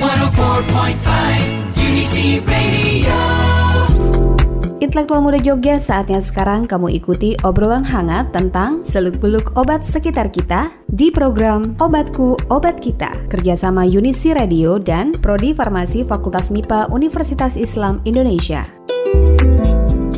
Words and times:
104.5 0.00 1.76
Unisi 1.76 2.40
Radio. 2.48 3.20
Intelektual 4.80 5.20
Muda 5.20 5.36
Jogja 5.36 5.76
saatnya 5.76 6.24
sekarang 6.24 6.64
kamu 6.64 6.96
ikuti 6.96 7.36
obrolan 7.44 7.84
hangat 7.84 8.32
tentang 8.32 8.80
seluk-beluk 8.88 9.52
obat 9.60 9.84
sekitar 9.84 10.32
kita 10.32 10.72
di 10.88 11.12
program 11.12 11.76
Obatku 11.76 12.32
Obat 12.48 12.80
Kita 12.80 13.12
kerjasama 13.28 13.84
Unisi 13.84 14.32
Radio 14.32 14.80
dan 14.80 15.12
Prodi 15.12 15.52
Farmasi 15.52 16.00
Fakultas 16.00 16.48
MIPA 16.48 16.88
Universitas 16.88 17.60
Islam 17.60 18.00
Indonesia. 18.08 18.64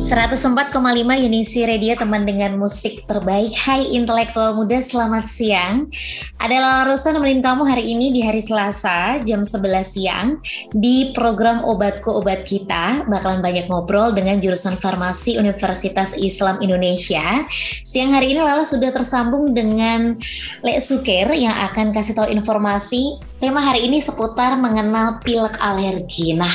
104,5 0.03 0.75
Unisi 1.23 1.63
Radio 1.63 1.95
teman 1.95 2.27
dengan 2.27 2.59
musik 2.59 3.07
terbaik. 3.07 3.55
Hai 3.55 3.87
intelektual 3.95 4.51
muda 4.51 4.83
selamat 4.83 5.23
siang. 5.31 5.87
Ada 6.43 6.59
Lala 6.59 6.83
Rosa 6.91 7.15
nemenin 7.15 7.39
kamu 7.39 7.63
hari 7.63 7.87
ini 7.87 8.11
di 8.11 8.19
hari 8.19 8.43
Selasa 8.43 9.23
jam 9.23 9.47
11 9.47 9.63
siang 9.87 10.43
Di 10.75 11.15
program 11.15 11.63
Obatku 11.63 12.19
Obat 12.19 12.43
Kita. 12.43 13.07
Bakalan 13.07 13.39
banyak 13.39 13.71
ngobrol 13.71 14.11
dengan 14.11 14.43
jurusan 14.43 14.75
farmasi 14.75 15.39
Universitas 15.39 16.19
Islam 16.19 16.59
Indonesia. 16.59 17.47
Siang 17.87 18.11
hari 18.11 18.35
ini 18.35 18.43
Lala 18.43 18.67
sudah 18.67 18.91
tersambung 18.91 19.55
dengan 19.55 20.19
Lek 20.67 20.83
Suker 20.83 21.31
Yang 21.31 21.55
akan 21.71 21.95
kasih 21.95 22.13
tahu 22.19 22.27
informasi 22.27 23.23
Tema 23.41 23.59
hari 23.59 23.89
ini 23.89 23.99
seputar 23.99 24.55
mengenal 24.61 25.17
pilek 25.25 25.57
alergi. 25.57 26.37
Nah, 26.37 26.51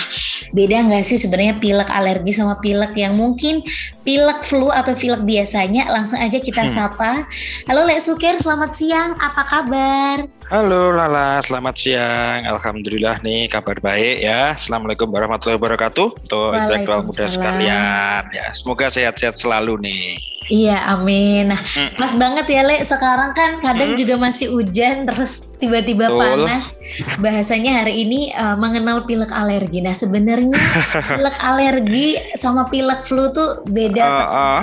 beda 0.54 0.86
nggak 0.88 1.04
sih 1.04 1.18
sebenarnya 1.20 1.58
pilek 1.58 1.90
alergi 1.90 2.32
sama 2.32 2.56
pilek 2.62 2.94
yang 2.94 3.18
mungkin 3.18 3.60
pilek 4.06 4.40
flu 4.46 4.72
atau 4.72 4.96
pilek 4.96 5.20
biasanya? 5.26 5.90
Langsung 5.90 6.16
aja 6.22 6.38
kita 6.38 6.64
hmm. 6.64 6.72
sapa. 6.72 7.28
Halo 7.68 7.84
Lek 7.84 8.00
Sukir, 8.00 8.38
selamat 8.38 8.72
siang. 8.72 9.18
Apa 9.20 9.42
kabar? 9.44 10.16
Halo 10.48 10.94
Lala, 10.94 11.44
selamat 11.44 11.74
siang. 11.76 12.38
Alhamdulillah 12.46 13.20
nih 13.20 13.52
kabar 13.52 13.76
baik 13.82 14.24
ya. 14.24 14.54
Assalamualaikum 14.56 15.10
warahmatullahi 15.12 15.60
wabarakatuh. 15.60 16.08
Untuk 16.24 16.56
intelektual 16.56 17.04
muda 17.04 17.28
sekalian. 17.28 18.22
Ya, 18.32 18.48
semoga 18.56 18.88
sehat-sehat 18.88 19.36
selalu 19.36 19.76
nih. 19.82 20.38
Iya, 20.48 20.96
amin. 20.96 21.52
Nah, 21.52 21.60
mm. 21.60 22.00
Mas 22.00 22.16
banget 22.16 22.48
ya, 22.48 22.64
Le. 22.64 22.80
Sekarang 22.80 23.36
kan 23.36 23.60
kadang 23.60 23.92
mm. 23.92 23.98
juga 24.00 24.16
masih 24.16 24.48
hujan 24.48 25.04
terus 25.04 25.52
tiba-tiba 25.60 26.08
panas. 26.08 26.77
Bahasanya 27.20 27.84
hari 27.84 28.06
ini 28.06 28.32
uh, 28.34 28.56
mengenal 28.56 29.04
pilek 29.04 29.30
alergi. 29.30 29.84
Nah, 29.84 29.92
sebenarnya 29.92 30.56
pilek 31.18 31.36
alergi 31.44 32.18
sama 32.34 32.66
pilek 32.70 33.04
flu 33.04 33.30
tuh 33.34 33.62
beda 33.68 34.04
uh, 34.04 34.24
uh. 34.24 34.62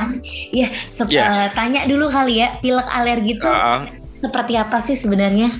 Ya, 0.51 0.67
yeah. 1.11 1.27
uh, 1.29 1.47
tanya 1.53 1.85
dulu 1.85 2.09
kali 2.09 2.41
ya, 2.41 2.57
pilek 2.59 2.87
alergi 2.89 3.37
tuh 3.39 3.51
uh, 3.51 3.79
uh. 3.79 3.81
seperti 4.25 4.53
apa 4.57 4.77
sih 4.81 4.97
sebenarnya? 4.97 5.53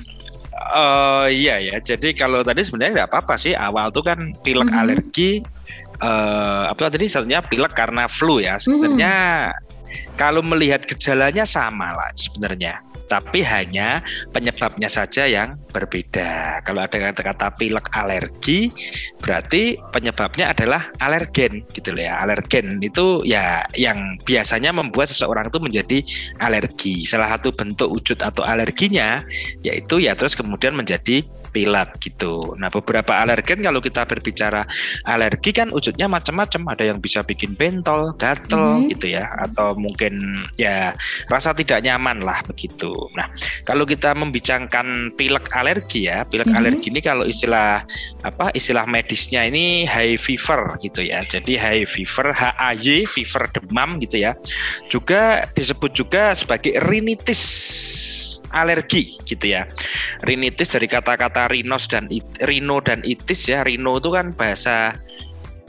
Uh, 0.74 1.30
iya 1.30 1.62
ya, 1.62 1.78
jadi 1.78 2.10
kalau 2.16 2.42
tadi 2.42 2.66
sebenarnya 2.66 3.04
nggak 3.04 3.08
apa-apa 3.14 3.38
sih 3.38 3.54
awal 3.54 3.94
tuh 3.94 4.02
kan 4.02 4.34
pilek 4.42 4.66
mm 4.66 4.72
-hmm. 4.74 4.82
alergi 4.82 5.30
uh, 6.02 6.66
apa 6.66 6.90
tadi 6.90 7.06
sebenarnya 7.06 7.46
pilek 7.46 7.72
karena 7.76 8.10
flu 8.10 8.42
ya 8.42 8.58
sebenarnya 8.58 9.14
mm 9.14 9.52
-hmm 9.54 9.66
kalau 10.16 10.40
melihat 10.40 10.82
gejalanya 10.88 11.44
sama 11.44 11.92
lah 11.92 12.10
sebenarnya 12.16 12.80
tapi 13.06 13.42
hanya 13.46 14.02
penyebabnya 14.34 14.90
saja 14.90 15.26
yang 15.26 15.54
berbeda. 15.70 16.60
Kalau 16.66 16.82
ada 16.82 16.96
kata-kata 16.96 17.54
pilek 17.54 17.86
alergi, 17.94 18.70
berarti 19.22 19.78
penyebabnya 19.94 20.50
adalah 20.52 20.90
alergen 20.98 21.62
gitu 21.72 21.94
loh 21.94 22.02
ya. 22.02 22.18
Alergen 22.22 22.82
itu 22.82 23.22
ya 23.22 23.62
yang 23.78 24.18
biasanya 24.26 24.74
membuat 24.74 25.10
seseorang 25.10 25.48
itu 25.48 25.58
menjadi 25.62 25.98
alergi. 26.42 27.06
Salah 27.06 27.38
satu 27.38 27.54
bentuk 27.54 27.88
wujud 27.92 28.18
atau 28.20 28.42
alerginya 28.42 29.22
yaitu 29.62 30.02
ya 30.02 30.18
terus 30.18 30.34
kemudian 30.34 30.74
menjadi 30.74 31.22
pilek 31.56 31.96
gitu. 32.04 32.36
Nah, 32.60 32.68
beberapa 32.68 33.16
alergen 33.16 33.64
kalau 33.64 33.80
kita 33.80 34.04
berbicara 34.04 34.68
alergi 35.08 35.56
kan 35.56 35.72
wujudnya 35.72 36.04
macam-macam. 36.04 36.76
Ada 36.76 36.92
yang 36.92 37.00
bisa 37.00 37.24
bikin 37.24 37.56
bentol, 37.56 38.12
gatel 38.20 38.60
mm-hmm. 38.60 38.92
gitu 38.92 39.06
ya, 39.16 39.24
atau 39.48 39.72
mungkin 39.80 40.44
ya 40.60 40.92
rasa 41.32 41.56
tidak 41.56 41.80
nyaman 41.80 42.20
lah 42.20 42.44
begitu. 42.44 42.92
Nah, 43.16 43.32
kalau 43.64 43.88
kita 43.88 44.12
membicarakan 44.12 45.16
pilek 45.16 45.48
alergi 45.56 46.12
ya, 46.12 46.28
pilek 46.28 46.44
mm-hmm. 46.44 46.60
alergi 46.60 46.88
ini 46.92 47.00
kalau 47.00 47.24
istilah 47.24 47.80
apa? 48.20 48.52
Istilah 48.52 48.84
medisnya 48.84 49.48
ini 49.48 49.88
high 49.88 50.20
fever 50.20 50.76
gitu 50.84 51.00
ya. 51.08 51.24
Jadi 51.24 51.56
high 51.56 51.88
fever, 51.88 52.36
HAY, 52.36 53.08
fever 53.08 53.48
demam 53.56 53.96
gitu 54.04 54.20
ya. 54.20 54.36
Juga 54.92 55.48
disebut 55.56 55.96
juga 55.96 56.36
sebagai 56.36 56.76
rinitis 56.84 57.40
alergi 58.52 59.18
gitu 59.24 59.56
ya. 59.56 59.64
Rinitis 60.22 60.74
dari 60.74 60.86
kata-kata 60.86 61.50
rinos 61.50 61.88
dan 61.90 62.06
it, 62.12 62.26
rino 62.44 62.82
dan 62.82 63.02
itis 63.06 63.48
ya. 63.48 63.64
Rino 63.66 63.98
itu 63.98 64.10
kan 64.12 64.34
bahasa 64.34 64.94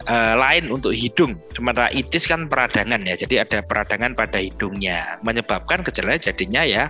uh, 0.07 0.35
lain 0.39 0.71
untuk 0.71 0.95
hidung. 0.95 1.37
Sementara 1.53 1.91
itis 1.93 2.25
kan 2.25 2.47
peradangan 2.47 3.03
ya, 3.03 3.15
jadi 3.19 3.43
ada 3.43 3.59
peradangan 3.61 4.15
pada 4.15 4.39
hidungnya, 4.39 5.19
menyebabkan 5.21 5.83
gejalanya 5.83 6.31
jadinya 6.31 6.63
ya 6.63 6.83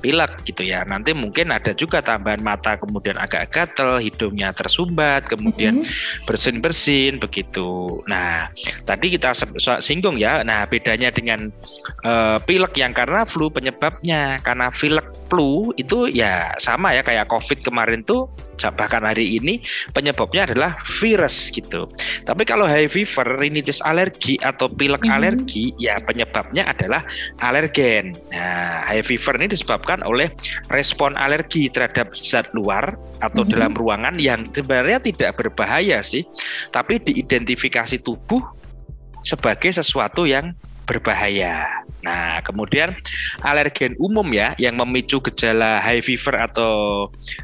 pilek 0.00 0.46
gitu 0.48 0.64
ya. 0.64 0.86
Nanti 0.86 1.12
mungkin 1.12 1.52
ada 1.52 1.74
juga 1.76 2.00
tambahan 2.00 2.40
mata 2.40 2.78
kemudian 2.78 3.18
agak 3.18 3.52
gatel, 3.52 4.00
hidungnya 4.00 4.54
tersumbat, 4.56 5.28
kemudian 5.28 5.82
mm-hmm. 5.82 6.24
bersin-bersin 6.24 7.20
begitu. 7.20 8.00
Nah, 8.08 8.48
tadi 8.86 9.12
kita 9.12 9.36
singgung 9.82 10.16
ya. 10.16 10.40
Nah, 10.46 10.64
bedanya 10.64 11.12
dengan 11.12 11.52
uh, 12.06 12.38
pilek 12.40 12.78
yang 12.80 12.94
karena 12.96 13.26
flu 13.28 13.52
penyebabnya 13.52 14.40
karena 14.40 14.72
pilek 14.72 15.06
flu 15.28 15.74
itu 15.76 16.08
ya 16.10 16.54
sama 16.56 16.94
ya 16.96 17.02
kayak 17.04 17.28
COVID 17.28 17.60
kemarin 17.60 18.02
tuh 18.06 18.30
bahkan 18.68 19.00
hari 19.00 19.40
ini 19.40 19.64
penyebabnya 19.96 20.44
adalah 20.52 20.76
virus 21.00 21.48
gitu. 21.48 21.88
Tapi 22.28 22.44
kalau 22.44 22.68
high 22.68 22.92
fever, 22.92 23.40
rinitis 23.40 23.80
alergi 23.80 24.36
atau 24.44 24.68
pilek 24.68 25.08
mm-hmm. 25.08 25.16
alergi, 25.16 25.72
ya 25.80 25.96
penyebabnya 26.04 26.68
adalah 26.68 27.00
alergen. 27.40 28.12
Nah, 28.28 28.84
high 28.84 29.00
fever 29.00 29.40
ini 29.40 29.56
disebabkan 29.56 30.04
oleh 30.04 30.28
respon 30.68 31.16
alergi 31.16 31.72
terhadap 31.72 32.12
zat 32.12 32.52
luar 32.52 33.00
atau 33.24 33.40
mm-hmm. 33.40 33.54
dalam 33.56 33.72
ruangan 33.72 34.14
yang 34.20 34.44
sebenarnya 34.52 35.00
tidak 35.00 35.40
berbahaya 35.40 36.04
sih, 36.04 36.28
tapi 36.68 37.00
diidentifikasi 37.00 38.04
tubuh 38.04 38.44
sebagai 39.24 39.72
sesuatu 39.72 40.24
yang 40.28 40.52
berbahaya. 40.90 41.86
Nah, 42.00 42.40
kemudian 42.40 42.96
alergen 43.44 43.92
umum 44.00 44.24
ya 44.32 44.56
yang 44.56 44.80
memicu 44.80 45.20
gejala 45.20 45.78
high 45.84 46.00
fever 46.00 46.32
atau 46.32 46.72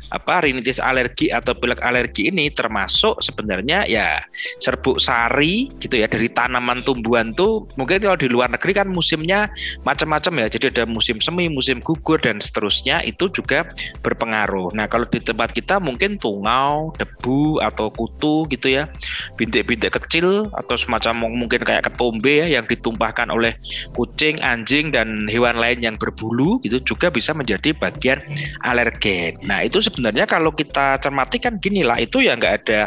apa 0.08 0.48
rinitis 0.48 0.80
alergi 0.80 1.28
atau 1.28 1.52
pilek 1.52 1.80
alergi 1.84 2.32
ini 2.32 2.48
termasuk 2.48 3.20
sebenarnya 3.20 3.84
ya 3.84 4.24
serbuk 4.64 4.96
sari 4.96 5.68
gitu 5.76 6.00
ya 6.00 6.08
dari 6.08 6.32
tanaman 6.32 6.80
tumbuhan 6.80 7.36
tuh 7.36 7.68
mungkin 7.76 8.00
kalau 8.00 8.16
di 8.16 8.32
luar 8.32 8.48
negeri 8.48 8.72
kan 8.72 8.88
musimnya 8.88 9.52
macam-macam 9.84 10.48
ya. 10.48 10.56
Jadi 10.56 10.72
ada 10.72 10.84
musim 10.88 11.20
semi, 11.20 11.52
musim 11.52 11.84
gugur 11.84 12.16
dan 12.16 12.40
seterusnya 12.40 13.04
itu 13.04 13.28
juga 13.28 13.68
berpengaruh. 14.00 14.72
Nah, 14.72 14.88
kalau 14.88 15.04
di 15.04 15.20
tempat 15.20 15.52
kita 15.52 15.76
mungkin 15.76 16.16
tungau, 16.16 16.96
debu 16.96 17.60
atau 17.60 17.92
kutu 17.92 18.48
gitu 18.48 18.72
ya. 18.72 18.88
Bintik-bintik 19.36 19.92
kecil 20.00 20.48
atau 20.56 20.76
semacam 20.80 21.28
mungkin 21.28 21.60
kayak 21.60 21.92
ketombe 21.92 22.40
ya 22.40 22.56
yang 22.56 22.64
ditumpahkan 22.64 23.28
oleh 23.36 23.54
kucing, 23.92 24.40
anjing 24.40 24.90
dan 24.90 25.28
hewan 25.28 25.60
lain 25.60 25.84
yang 25.84 25.96
berbulu 26.00 26.58
itu 26.64 26.80
juga 26.82 27.12
bisa 27.12 27.36
menjadi 27.36 27.76
bagian 27.76 28.18
alergen. 28.64 29.36
Nah 29.44 29.62
itu 29.62 29.84
sebenarnya 29.84 30.24
kalau 30.24 30.50
kita 30.50 30.96
cermati 30.98 31.36
kan 31.38 31.60
gini 31.60 31.84
lah 31.84 32.00
itu 32.00 32.24
ya 32.24 32.34
nggak 32.34 32.54
ada 32.64 32.80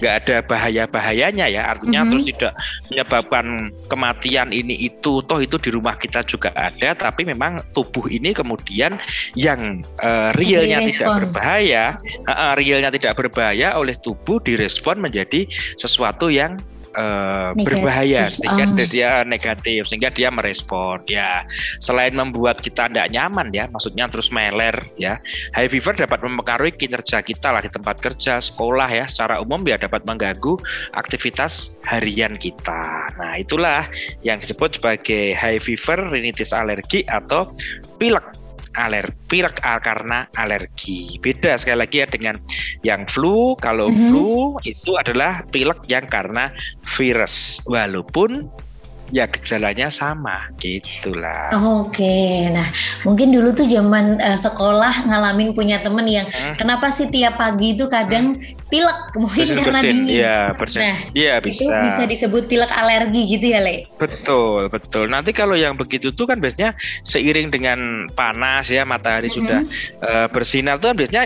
nggak 0.00 0.14
ada 0.24 0.36
bahaya 0.44 0.82
bahayanya 0.88 1.46
ya 1.46 1.70
artinya 1.70 2.02
mm 2.02 2.06
-hmm. 2.06 2.10
terus 2.10 2.24
tidak 2.34 2.52
menyebabkan 2.88 3.46
kematian 3.86 4.48
ini 4.50 4.74
itu 4.88 5.20
toh 5.24 5.40
itu 5.42 5.56
di 5.60 5.70
rumah 5.70 5.94
kita 6.00 6.24
juga 6.24 6.50
ada 6.56 6.96
tapi 6.96 7.28
memang 7.28 7.60
tubuh 7.76 8.08
ini 8.08 8.32
kemudian 8.32 8.96
yang 9.36 9.84
uh, 10.00 10.32
realnya 10.36 10.82
tidak 10.88 11.26
berbahaya 11.26 11.84
uh, 12.26 12.54
realnya 12.56 12.90
tidak 12.94 13.14
berbahaya 13.18 13.76
oleh 13.76 13.94
tubuh 13.98 14.40
direspon 14.40 14.98
menjadi 14.98 15.46
sesuatu 15.76 16.32
yang 16.32 16.56
uh, 16.96 17.52
berbahaya 17.54 18.30
sehingga 18.32 18.64
oh. 18.66 18.88
dia 18.88 19.10
negatif 19.26 19.86
sehingga 19.86 20.10
dia 20.10 20.32
merespon 20.32 21.02
ya. 21.06 21.44
Selain 21.78 22.14
membuat 22.14 22.62
kita 22.62 22.88
tidak 22.88 23.10
nyaman 23.12 23.52
ya 23.54 23.68
maksudnya 23.68 24.08
terus 24.08 24.32
meler 24.32 24.74
ya. 24.96 25.18
High 25.54 25.70
fever 25.70 25.94
dapat 26.06 26.18
mempengaruhi 26.24 26.74
kinerja 26.74 27.22
kita 27.22 27.52
lah 27.52 27.62
di 27.62 27.70
tempat 27.70 28.00
kerja 28.00 28.40
sekolah 28.40 28.88
ya. 28.88 29.04
Secara 29.06 29.38
umum 29.42 29.60
ya 29.66 29.76
dapat 29.76 30.02
mengganggu 30.08 30.56
aktivitas 30.96 31.74
harian 31.86 32.34
kita. 32.34 33.12
Nah 33.18 33.36
itulah 33.36 33.86
yang 34.24 34.40
disebut 34.40 34.80
sebagai 34.80 35.36
high 35.36 35.60
fever 35.60 36.10
rinitis 36.10 36.50
alergi 36.56 37.04
atau 37.06 37.46
pilek 38.00 38.39
aler 38.76 39.10
pilek 39.26 39.58
karena 39.62 40.26
alergi. 40.38 41.18
Beda 41.18 41.58
sekali 41.58 41.82
lagi 41.82 41.96
ya 42.02 42.06
dengan 42.06 42.36
yang 42.86 43.02
flu. 43.06 43.58
Kalau 43.58 43.90
mm 43.90 43.94
-hmm. 43.96 44.08
flu 44.10 44.30
itu 44.62 44.94
adalah 44.98 45.42
pilek 45.50 45.86
yang 45.90 46.06
karena 46.06 46.54
virus. 46.84 47.58
Walaupun 47.66 48.46
ya 49.10 49.26
gejalanya 49.26 49.90
sama 49.90 50.50
gitulah. 50.62 51.50
Oke, 51.82 52.46
nah 52.54 52.66
mungkin 53.02 53.34
dulu 53.34 53.50
tuh 53.50 53.66
zaman 53.66 54.22
uh, 54.22 54.38
sekolah 54.38 55.10
ngalamin 55.10 55.50
punya 55.50 55.82
temen 55.82 56.06
yang 56.06 56.26
hmm. 56.30 56.54
kenapa 56.56 56.94
sih 56.94 57.10
tiap 57.10 57.36
pagi 57.36 57.74
itu 57.74 57.90
kadang 57.90 58.38
hmm 58.38 58.59
pilek 58.70 58.98
mungkin 59.18 59.42
Bersin, 59.42 59.56
karena 59.58 59.70
bersin. 59.74 59.90
dingin. 59.90 60.14
Iya, 60.14 60.38
bersin. 60.54 60.80
Nah, 60.80 60.96
Iya, 61.10 61.32
Itu 61.38 61.46
bisa. 61.50 61.74
bisa 61.82 62.02
disebut 62.06 62.42
pilek 62.46 62.70
alergi 62.70 63.22
gitu 63.28 63.46
ya, 63.50 63.60
Le? 63.60 63.82
Betul, 63.98 64.70
betul. 64.70 65.04
Nanti 65.06 65.34
kalau 65.34 65.58
yang 65.58 65.74
begitu 65.74 66.10
tuh 66.10 66.24
kan 66.24 66.38
biasanya 66.38 66.72
seiring 67.02 67.50
dengan 67.50 67.78
panas 68.14 68.70
ya 68.70 68.86
matahari 68.86 69.26
Mm-hmm. 69.26 69.38
sudah 69.42 69.60
eh, 70.00 70.26
bersinar 70.30 70.78
tuh 70.78 70.94
kan 70.94 70.96
biasanya 70.96 71.22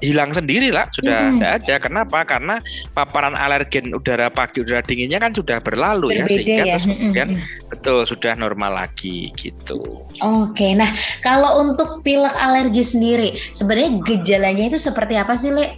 hilang 0.00 0.32
sendiri 0.32 0.72
lah, 0.72 0.88
sudah 0.90 1.16
Mm-mm. 1.20 1.34
tidak 1.36 1.50
ada. 1.60 1.74
Kenapa? 1.78 2.18
Karena 2.24 2.54
paparan 2.90 3.36
alergen 3.36 3.92
udara 3.92 4.26
pagi, 4.26 4.60
udara 4.60 4.80
dinginnya 4.80 5.20
kan 5.20 5.30
sudah 5.30 5.60
berlalu 5.60 6.16
ya, 6.16 6.24
Berbeda 6.24 6.32
sehingga 6.32 6.64
ya. 6.64 6.74
terus 6.74 6.86
kemudian 6.88 7.28
Mm-mm. 7.36 7.68
betul 7.68 7.98
sudah 8.02 8.32
normal 8.34 8.72
lagi 8.72 9.28
gitu. 9.36 10.00
Oke, 10.18 10.72
nah 10.72 10.88
kalau 11.20 11.60
untuk 11.60 12.00
pilek 12.00 12.32
alergi 12.34 12.80
sendiri, 12.80 13.30
sebenarnya 13.36 14.00
gejalanya 14.00 14.64
itu 14.66 14.78
seperti 14.78 15.14
apa 15.14 15.34
sih, 15.34 15.52
Le? 15.52 15.68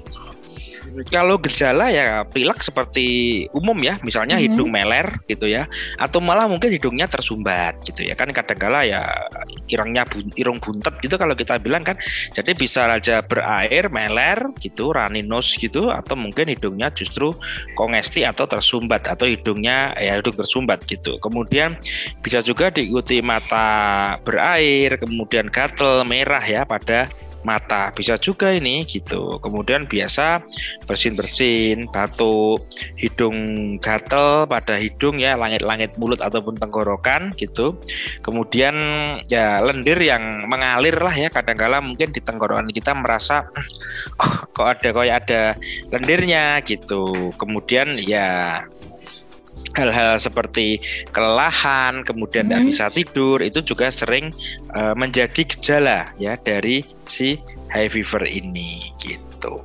Kalau 1.12 1.36
gejala 1.38 1.92
ya 1.92 2.24
pilek 2.26 2.60
seperti 2.64 3.06
umum 3.52 3.76
ya, 3.80 4.00
misalnya 4.02 4.36
Mhm. 4.36 4.44
hidung 4.44 4.70
meler 4.72 5.06
gitu 5.28 5.46
ya, 5.46 5.68
atau 6.00 6.18
malah 6.18 6.48
mungkin 6.48 6.72
hidungnya 6.72 7.06
tersumbat 7.06 7.80
gitu 7.84 8.04
ya 8.08 8.14
kan 8.16 8.30
kadangkala 8.32 8.84
ya 8.84 9.04
irungnya 9.68 10.04
bun- 10.08 10.32
irung 10.34 10.58
buntet 10.58 10.96
gitu 11.00 11.14
kalau 11.20 11.36
kita 11.36 11.60
bilang 11.60 11.84
kan, 11.84 11.96
jadi 12.32 12.50
bisa 12.56 12.88
aja 12.88 13.20
berair 13.20 13.92
meler 13.92 14.48
gitu, 14.58 14.92
nose 15.24 15.56
gitu, 15.60 15.92
atau 15.92 16.16
mungkin 16.16 16.48
hidungnya 16.48 16.88
justru 16.94 17.30
kongesti 17.76 18.24
atau 18.24 18.48
tersumbat 18.48 19.04
atau 19.04 19.28
hidungnya 19.28 19.92
ya 20.00 20.18
hidung 20.18 20.34
tersumbat 20.34 20.82
gitu. 20.88 21.20
Kemudian 21.20 21.76
bisa 22.24 22.40
juga 22.40 22.72
diikuti 22.72 23.20
mata 23.20 24.16
berair, 24.24 24.96
kemudian 24.96 25.52
gatel 25.52 26.02
merah 26.08 26.42
ya 26.42 26.64
pada 26.64 27.10
mata 27.46 27.90
bisa 27.94 28.18
juga 28.18 28.50
ini 28.50 28.82
gitu. 28.86 29.38
Kemudian 29.38 29.86
biasa 29.86 30.42
bersin-bersin 30.86 31.86
batuk 31.90 32.66
hidung 32.98 33.78
gatel 33.78 34.46
pada 34.46 34.74
hidung 34.78 35.18
ya 35.22 35.38
langit-langit 35.38 35.94
mulut 36.00 36.18
ataupun 36.18 36.58
tenggorokan 36.58 37.30
gitu. 37.38 37.78
Kemudian 38.22 38.74
ya 39.30 39.62
lendir 39.62 39.98
yang 40.00 40.48
mengalir 40.50 40.98
lah 40.98 41.14
ya 41.14 41.28
kadangkala 41.30 41.82
mungkin 41.82 42.10
di 42.10 42.20
tenggorokan 42.22 42.70
kita 42.70 42.94
merasa 42.94 43.46
oh, 44.18 44.34
kok 44.50 44.66
ada 44.66 44.88
kayak 44.90 45.16
ada 45.26 45.42
lendirnya 45.94 46.58
gitu. 46.64 47.32
Kemudian 47.38 47.98
ya 48.02 48.62
hal-hal 49.74 50.16
seperti 50.16 50.80
kelelahan, 51.12 52.00
kemudian 52.02 52.46
tidak 52.46 52.62
Hmm. 52.62 52.70
bisa 52.70 52.84
tidur 52.88 53.42
itu 53.42 53.60
juga 53.60 53.90
sering 53.90 54.32
eh, 54.72 54.94
menjadi 54.94 55.42
gejala 55.44 56.12
ya 56.16 56.36
dari 56.36 56.80
si 57.04 57.36
high 57.68 57.88
fever 57.88 58.24
ini 58.24 58.92
gitu. 58.96 59.56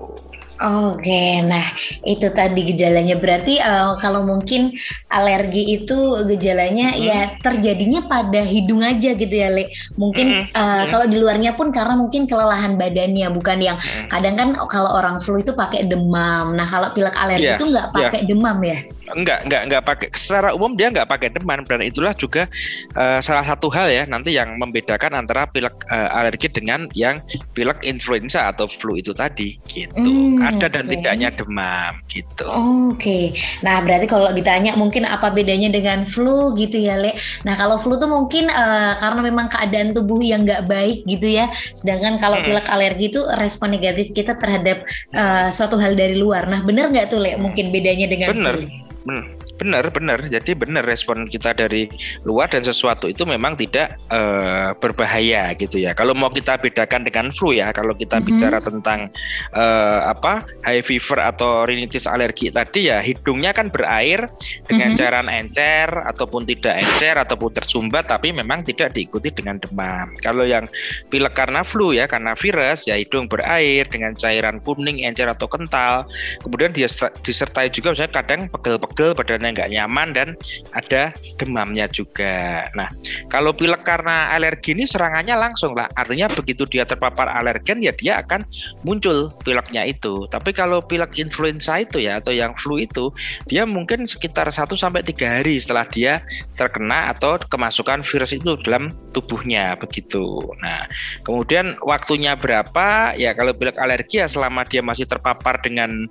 Oke, 0.64 1.44
nah 1.44 1.66
itu 2.08 2.30
tadi 2.32 2.64
gejalanya 2.64 3.20
berarti 3.20 3.60
eh, 3.60 3.92
kalau 4.00 4.24
mungkin 4.24 4.72
alergi 5.12 5.76
itu 5.76 5.98
gejalanya 6.24 6.94
Mhm. 6.94 7.04
ya 7.04 7.20
terjadinya 7.42 8.06
pada 8.08 8.46
hidung 8.46 8.80
aja 8.80 9.12
gitu 9.12 9.34
ya, 9.34 9.52
Le. 9.52 9.68
Mungkin 9.98 10.46
eh, 10.46 10.48
mhm. 10.56 10.88
kalau 10.88 11.06
di 11.10 11.18
luarnya 11.20 11.58
pun 11.58 11.74
karena 11.74 12.00
mungkin 12.00 12.30
kelelahan 12.30 12.80
badannya, 12.80 13.28
bukan 13.34 13.60
yang 13.60 13.76
Mhm. 13.76 14.08
kadang 14.08 14.36
kan 14.40 14.50
kalau 14.72 14.94
orang 14.94 15.20
flu 15.20 15.42
itu 15.42 15.52
pakai 15.52 15.84
demam. 15.84 16.56
Nah 16.56 16.68
kalau 16.70 16.96
pilek 16.96 17.18
alergi 17.18 17.44
Iya, 17.44 17.58
itu 17.60 17.66
nggak 17.68 17.88
iya. 17.90 17.96
pakai 18.00 18.22
demam 18.24 18.58
ya? 18.64 18.78
Enggak, 19.12 19.44
enggak, 19.44 19.62
enggak 19.68 19.84
pakai. 19.84 20.08
Secara 20.16 20.56
umum 20.56 20.72
dia 20.80 20.88
enggak 20.88 21.12
pakai 21.12 21.28
demam 21.28 21.60
dan 21.68 21.84
itulah 21.84 22.16
juga 22.16 22.48
eh, 22.96 23.20
salah 23.20 23.44
satu 23.44 23.68
hal 23.68 23.92
ya 23.92 24.04
nanti 24.08 24.32
yang 24.32 24.56
membedakan 24.56 25.20
antara 25.20 25.44
pilek 25.44 25.76
eh, 25.92 26.10
alergi 26.16 26.48
dengan 26.48 26.88
yang 26.96 27.20
pilek 27.52 27.84
influenza 27.84 28.48
atau 28.48 28.64
flu 28.66 28.96
itu 28.96 29.12
tadi 29.12 29.60
gitu. 29.68 30.00
Hmm, 30.00 30.40
Ada 30.40 30.72
dan 30.72 30.88
oke. 30.88 30.92
tidaknya 30.96 31.30
demam 31.36 31.94
gitu. 32.08 32.48
Oke, 32.94 33.36
nah 33.60 33.84
berarti 33.84 34.08
kalau 34.08 34.32
ditanya 34.32 34.78
mungkin 34.80 35.04
apa 35.04 35.28
bedanya 35.30 35.68
dengan 35.68 36.08
flu 36.08 36.56
gitu 36.56 36.80
ya, 36.80 36.96
Le? 36.96 37.12
Nah 37.44 37.60
kalau 37.60 37.76
flu 37.76 38.00
tuh 38.00 38.08
mungkin 38.08 38.48
eh, 38.48 38.94
karena 38.98 39.20
memang 39.20 39.52
keadaan 39.52 39.92
tubuh 39.92 40.24
yang 40.24 40.48
nggak 40.48 40.64
baik 40.66 41.04
gitu 41.04 41.28
ya, 41.28 41.52
sedangkan 41.76 42.16
kalau 42.18 42.40
Hmm. 42.40 42.48
pilek 42.48 42.68
alergi 42.68 43.12
itu 43.12 43.22
respon 43.40 43.72
negatif 43.72 44.12
kita 44.12 44.40
terhadap 44.40 44.84
eh, 45.12 45.48
suatu 45.52 45.76
hal 45.76 45.94
dari 45.94 46.16
luar. 46.16 46.48
Nah 46.48 46.64
benar 46.64 46.88
nggak 46.88 47.12
tuh, 47.12 47.20
Le? 47.20 47.36
Mungkin 47.36 47.68
bedanya 47.70 48.08
dengan 48.08 48.32
Bener. 48.32 48.56
flu? 48.64 48.68
Mm. 49.06 49.43
Benar, 49.64 49.88
benar. 49.96 50.20
Jadi 50.28 50.52
benar 50.60 50.84
respon 50.84 51.24
kita 51.32 51.56
dari 51.56 51.88
luar 52.28 52.52
dan 52.52 52.68
sesuatu 52.68 53.08
itu 53.08 53.24
memang 53.24 53.56
tidak 53.56 53.96
eh, 54.12 54.76
berbahaya 54.76 55.56
gitu 55.56 55.80
ya. 55.80 55.96
Kalau 55.96 56.12
mau 56.12 56.28
kita 56.28 56.60
bedakan 56.60 57.08
dengan 57.08 57.32
flu 57.32 57.56
ya, 57.56 57.72
kalau 57.72 57.96
kita 57.96 58.20
Mhm. 58.20 58.26
bicara 58.28 58.60
tentang 58.60 59.08
eh, 59.56 60.00
apa 60.04 60.44
high 60.68 60.84
fever 60.84 61.24
atau 61.24 61.64
rhinitis 61.64 62.04
alergi 62.04 62.52
tadi 62.52 62.92
ya 62.92 63.00
hidungnya 63.00 63.56
kan 63.56 63.72
berair 63.72 64.28
dengan 64.68 64.94
Mhm. 64.94 64.98
cairan 65.00 65.28
encer 65.32 65.88
ataupun 65.88 66.44
tidak 66.44 66.84
encer 66.84 67.16
ataupun 67.16 67.50
tersumbat 67.56 68.12
tapi 68.12 68.36
memang 68.36 68.60
tidak 68.68 68.92
diikuti 68.92 69.32
dengan 69.32 69.56
demam. 69.64 70.12
Kalau 70.20 70.44
yang 70.44 70.68
pilek 71.08 71.32
karena 71.32 71.64
flu 71.64 71.96
ya 71.96 72.10
karena 72.10 72.36
virus 72.36 72.84
ya 72.90 73.00
hidung 73.00 73.32
berair 73.32 73.88
dengan 73.88 74.12
cairan 74.18 74.60
kuning 74.60 75.06
encer 75.08 75.30
atau 75.32 75.48
kental 75.48 76.04
kemudian 76.44 76.74
dia 76.76 76.90
disertai 77.24 77.70
juga 77.72 77.94
misalnya 77.94 78.14
kadang 78.20 78.42
pegel-pegel 78.52 79.14
badannya 79.16 79.53
nggak 79.54 79.70
nyaman 79.72 80.10
dan 80.12 80.28
ada 80.74 81.14
demamnya 81.38 81.86
juga. 81.88 82.68
Nah, 82.74 82.90
kalau 83.30 83.54
pilek 83.54 83.86
karena 83.86 84.34
alergi 84.34 84.74
ini 84.74 84.90
serangannya 84.90 85.38
langsung 85.38 85.78
lah. 85.78 85.88
Artinya 85.94 86.28
begitu 86.30 86.66
dia 86.66 86.84
terpapar 86.84 87.30
alergen 87.30 87.80
ya 87.80 87.94
dia 87.94 88.20
akan 88.20 88.44
muncul 88.82 89.32
pileknya 89.46 89.86
itu. 89.86 90.26
Tapi 90.28 90.52
kalau 90.52 90.82
pilek 90.82 91.16
influenza 91.22 91.78
itu 91.80 92.02
ya 92.02 92.20
atau 92.20 92.34
yang 92.34 92.58
flu 92.58 92.82
itu 92.82 93.14
dia 93.48 93.64
mungkin 93.64 94.10
sekitar 94.10 94.50
1 94.50 94.74
sampai 94.74 95.06
3 95.06 95.40
hari 95.40 95.62
setelah 95.62 95.86
dia 95.88 96.26
terkena 96.58 97.14
atau 97.14 97.38
kemasukan 97.38 98.02
virus 98.02 98.34
itu 98.34 98.58
dalam 98.66 98.92
tubuhnya 99.14 99.78
begitu. 99.78 100.42
Nah, 100.60 100.90
kemudian 101.22 101.78
waktunya 101.86 102.34
berapa? 102.34 103.14
Ya 103.16 103.32
kalau 103.38 103.54
pilek 103.54 103.78
alergi 103.78 104.24
ya 104.24 104.28
selama 104.28 104.66
dia 104.66 104.82
masih 104.82 105.06
terpapar 105.06 105.62
dengan 105.62 106.10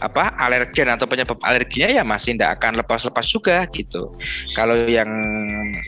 apa 0.00 0.36
alergen 0.36 0.92
atau 0.92 1.08
penyebab 1.08 1.40
alerginya 1.40 1.88
ya 1.88 2.02
masih 2.04 2.36
tidak 2.36 2.60
akan 2.60 2.75
lepas-lepas 2.76 3.26
juga 3.26 3.64
gitu. 3.72 4.12
Kalau 4.52 4.76
yang 4.86 5.08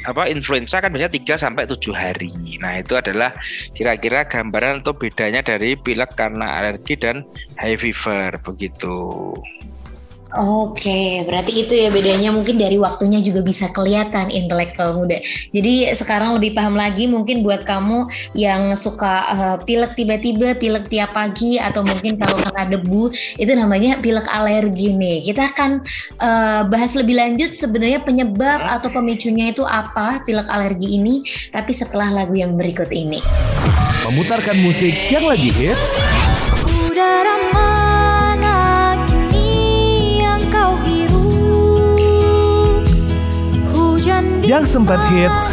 apa 0.08 0.32
influenza 0.32 0.80
kan 0.80 0.88
biasanya 0.88 1.36
3 1.36 1.36
sampai 1.36 1.68
7 1.68 1.92
hari. 1.92 2.58
Nah, 2.58 2.80
itu 2.80 2.96
adalah 2.96 3.36
kira-kira 3.76 4.24
gambaran 4.24 4.80
atau 4.80 4.96
bedanya 4.96 5.44
dari 5.44 5.76
pilek 5.76 6.16
karena 6.16 6.58
alergi 6.58 6.96
dan 6.96 7.22
high 7.60 7.76
fever 7.76 8.40
begitu. 8.42 9.36
Oke, 10.36 11.24
berarti 11.24 11.64
itu 11.64 11.72
ya 11.72 11.88
bedanya 11.88 12.28
mungkin 12.28 12.60
dari 12.60 12.76
waktunya 12.76 13.24
juga 13.24 13.40
bisa 13.40 13.72
kelihatan 13.72 14.28
intelektual 14.28 14.92
muda. 14.92 15.16
Jadi 15.56 15.88
sekarang 15.96 16.36
lebih 16.36 16.52
paham 16.52 16.76
lagi 16.76 17.08
mungkin 17.08 17.40
buat 17.40 17.64
kamu 17.64 18.04
yang 18.36 18.76
suka 18.76 19.14
eh, 19.32 19.56
pilek 19.64 19.96
tiba-tiba, 19.96 20.52
pilek 20.60 20.92
tiap 20.92 21.16
pagi 21.16 21.56
atau 21.56 21.80
mungkin 21.80 22.20
kalau 22.20 22.44
kena 22.44 22.68
debu 22.68 23.08
itu 23.40 23.52
namanya 23.56 23.96
pilek 24.04 24.28
alergi 24.28 24.92
nih. 24.92 25.24
Kita 25.24 25.48
akan 25.48 25.80
eh, 26.20 26.60
bahas 26.68 26.92
lebih 26.92 27.16
lanjut 27.16 27.56
sebenarnya 27.56 28.04
penyebab 28.04 28.60
atau 28.60 28.92
pemicunya 28.92 29.48
itu 29.48 29.64
apa 29.64 30.20
pilek 30.28 30.52
alergi 30.52 31.00
ini, 31.00 31.24
tapi 31.48 31.72
setelah 31.72 32.12
lagu 32.12 32.36
yang 32.36 32.52
berikut 32.52 32.92
ini. 32.92 33.24
Memutarkan 34.04 34.60
musik 34.60 34.92
yang 35.08 35.24
lagi 35.24 35.48
hits 35.56 35.84
Udara 36.88 37.47
yang 44.58 44.66
sempat 44.66 44.98
hits. 45.14 45.46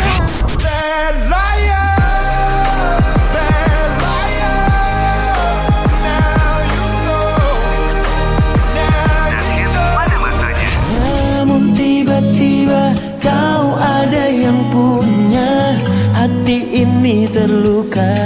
Namun 11.37 11.77
tiba-tiba 11.77 12.97
kau 13.21 13.77
ada 13.77 14.25
yang 14.25 14.57
punya. 14.73 15.77
Hati 16.17 16.81
ini 16.81 17.29
terluka. 17.29 18.17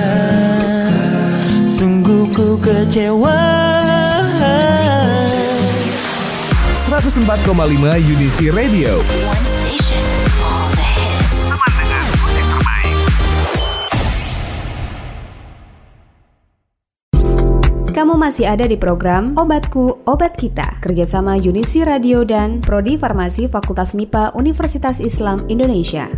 Sungguh 1.68 2.24
ku 2.32 2.56
kecewa. 2.56 3.52
104,5 6.88 8.00
Unity 8.00 8.48
Radio 8.56 9.69
Kamu 18.10 18.26
masih 18.26 18.50
ada 18.50 18.66
di 18.66 18.74
program 18.74 19.38
Obatku, 19.38 20.02
Obat 20.10 20.34
Kita, 20.34 20.82
kerjasama 20.82 21.38
Unisi 21.38 21.86
Radio 21.86 22.26
dan 22.26 22.58
Prodi 22.58 22.98
Farmasi 22.98 23.46
Fakultas 23.46 23.94
MIPA 23.94 24.34
Universitas 24.34 24.98
Islam 24.98 25.46
Indonesia. 25.46 26.10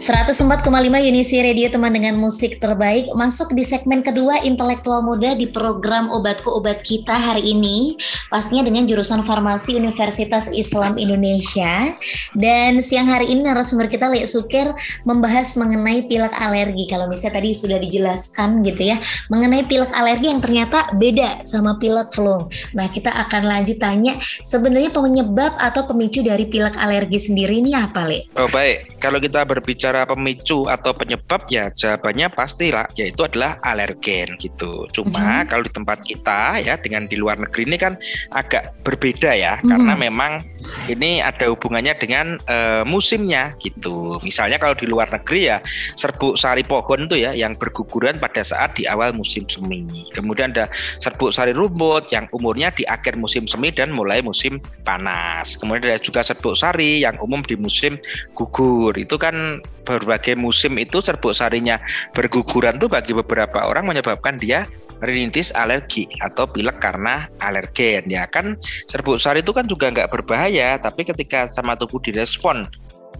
104,5 0.00 0.64
Unisi 1.12 1.44
Radio 1.44 1.68
teman 1.68 1.92
dengan 1.92 2.16
musik 2.16 2.56
terbaik 2.56 3.12
masuk 3.12 3.52
di 3.52 3.68
segmen 3.68 4.00
kedua 4.00 4.40
intelektual 4.48 5.04
muda 5.04 5.36
di 5.36 5.44
program 5.44 6.08
Obatku 6.08 6.48
Obat 6.56 6.80
Kita 6.80 7.12
hari 7.12 7.52
ini 7.52 8.00
pastinya 8.32 8.64
dengan 8.64 8.88
jurusan 8.88 9.20
farmasi 9.20 9.76
Universitas 9.76 10.48
Islam 10.56 10.96
Indonesia. 10.96 11.92
Dan 12.32 12.80
siang 12.80 13.12
hari 13.12 13.28
ini 13.28 13.44
narasumber 13.44 13.92
kita 13.92 14.08
Lek 14.08 14.24
Sukir 14.24 14.72
membahas 15.04 15.60
mengenai 15.60 16.08
pilek 16.08 16.32
alergi. 16.32 16.88
Kalau 16.88 17.04
misalnya 17.04 17.36
tadi 17.36 17.52
sudah 17.52 17.76
dijelaskan 17.76 18.64
gitu 18.64 18.80
ya 18.80 18.96
mengenai 19.28 19.68
pilek 19.68 19.92
alergi 19.92 20.32
yang 20.32 20.40
ternyata 20.40 20.96
beda 20.96 21.44
sama 21.44 21.76
pilek 21.76 22.08
flu. 22.16 22.48
Nah 22.72 22.88
kita 22.88 23.12
akan 23.28 23.44
lanjut 23.44 23.76
tanya 23.76 24.16
sebenarnya 24.48 24.96
penyebab 24.96 25.60
atau 25.60 25.84
pemicu 25.84 26.24
dari 26.24 26.48
pilek 26.48 26.80
alergi 26.80 27.20
sendiri 27.20 27.60
ini 27.60 27.76
apa 27.76 28.08
Lek? 28.08 28.32
Oh 28.40 28.48
baik, 28.48 28.96
kalau 28.96 29.20
kita 29.20 29.44
berbicara 29.44 29.89
pemicu 30.08 30.66
atau 30.66 30.92
penyebab 30.94 31.46
ya 31.50 31.68
jawabannya 31.72 32.32
pastilah 32.32 32.86
yaitu 32.96 33.26
adalah 33.26 33.58
alergen 33.62 34.36
gitu. 34.38 34.86
Cuma 34.94 35.44
kalau 35.46 35.66
di 35.66 35.72
tempat 35.72 35.98
kita 36.02 36.62
ya 36.62 36.74
dengan 36.80 37.06
di 37.06 37.16
luar 37.18 37.38
negeri 37.38 37.66
ini 37.66 37.76
kan 37.78 37.94
agak 38.34 38.74
berbeda 38.86 39.34
ya 39.36 39.58
karena 39.62 39.92
memang 39.94 40.40
ini 40.88 41.20
ada 41.20 41.50
hubungannya 41.50 41.94
dengan 41.98 42.38
eh, 42.48 42.82
musimnya 42.86 43.54
gitu. 43.60 44.18
Misalnya 44.22 44.56
kalau 44.56 44.74
di 44.74 44.86
luar 44.86 45.10
negeri 45.10 45.50
ya 45.50 45.58
serbuk 45.98 46.38
sari 46.38 46.62
pohon 46.64 47.06
tuh 47.10 47.18
ya 47.18 47.34
yang 47.34 47.54
berguguran 47.58 48.16
pada 48.18 48.42
saat 48.46 48.76
di 48.78 48.86
awal 48.86 49.14
musim 49.14 49.44
semi. 49.46 49.86
Kemudian 50.14 50.54
ada 50.54 50.70
serbuk 50.98 51.34
sari 51.34 51.54
rumput 51.54 52.10
yang 52.10 52.26
umurnya 52.34 52.70
di 52.74 52.86
akhir 52.86 53.18
musim 53.18 53.44
semi 53.44 53.70
dan 53.74 53.92
mulai 53.92 54.22
musim 54.24 54.58
panas. 54.82 55.58
Kemudian 55.58 55.94
ada 55.94 56.00
juga 56.00 56.24
serbuk 56.24 56.54
sari 56.56 57.02
yang 57.02 57.16
umum 57.22 57.40
di 57.44 57.56
musim 57.58 57.96
gugur. 58.34 58.94
Itu 58.96 59.16
kan 59.20 59.60
berbagai 59.82 60.36
musim 60.36 60.76
itu 60.76 61.00
serbuk 61.00 61.32
sarinya 61.32 61.80
berguguran 62.12 62.76
tuh 62.76 62.88
bagi 62.88 63.16
beberapa 63.16 63.66
orang 63.66 63.88
menyebabkan 63.88 64.36
dia 64.36 64.68
rinnitis 65.00 65.50
alergi 65.56 66.06
atau 66.20 66.44
pilek 66.44 66.78
karena 66.78 67.26
alergen. 67.40 68.04
Ya 68.08 68.28
kan 68.28 68.56
serbuk 68.86 69.16
sari 69.16 69.40
itu 69.40 69.52
kan 69.56 69.64
juga 69.64 69.88
nggak 69.88 70.12
berbahaya 70.12 70.76
tapi 70.76 71.08
ketika 71.08 71.48
sama 71.48 71.74
tubuh 71.74 71.98
direspon 72.00 72.68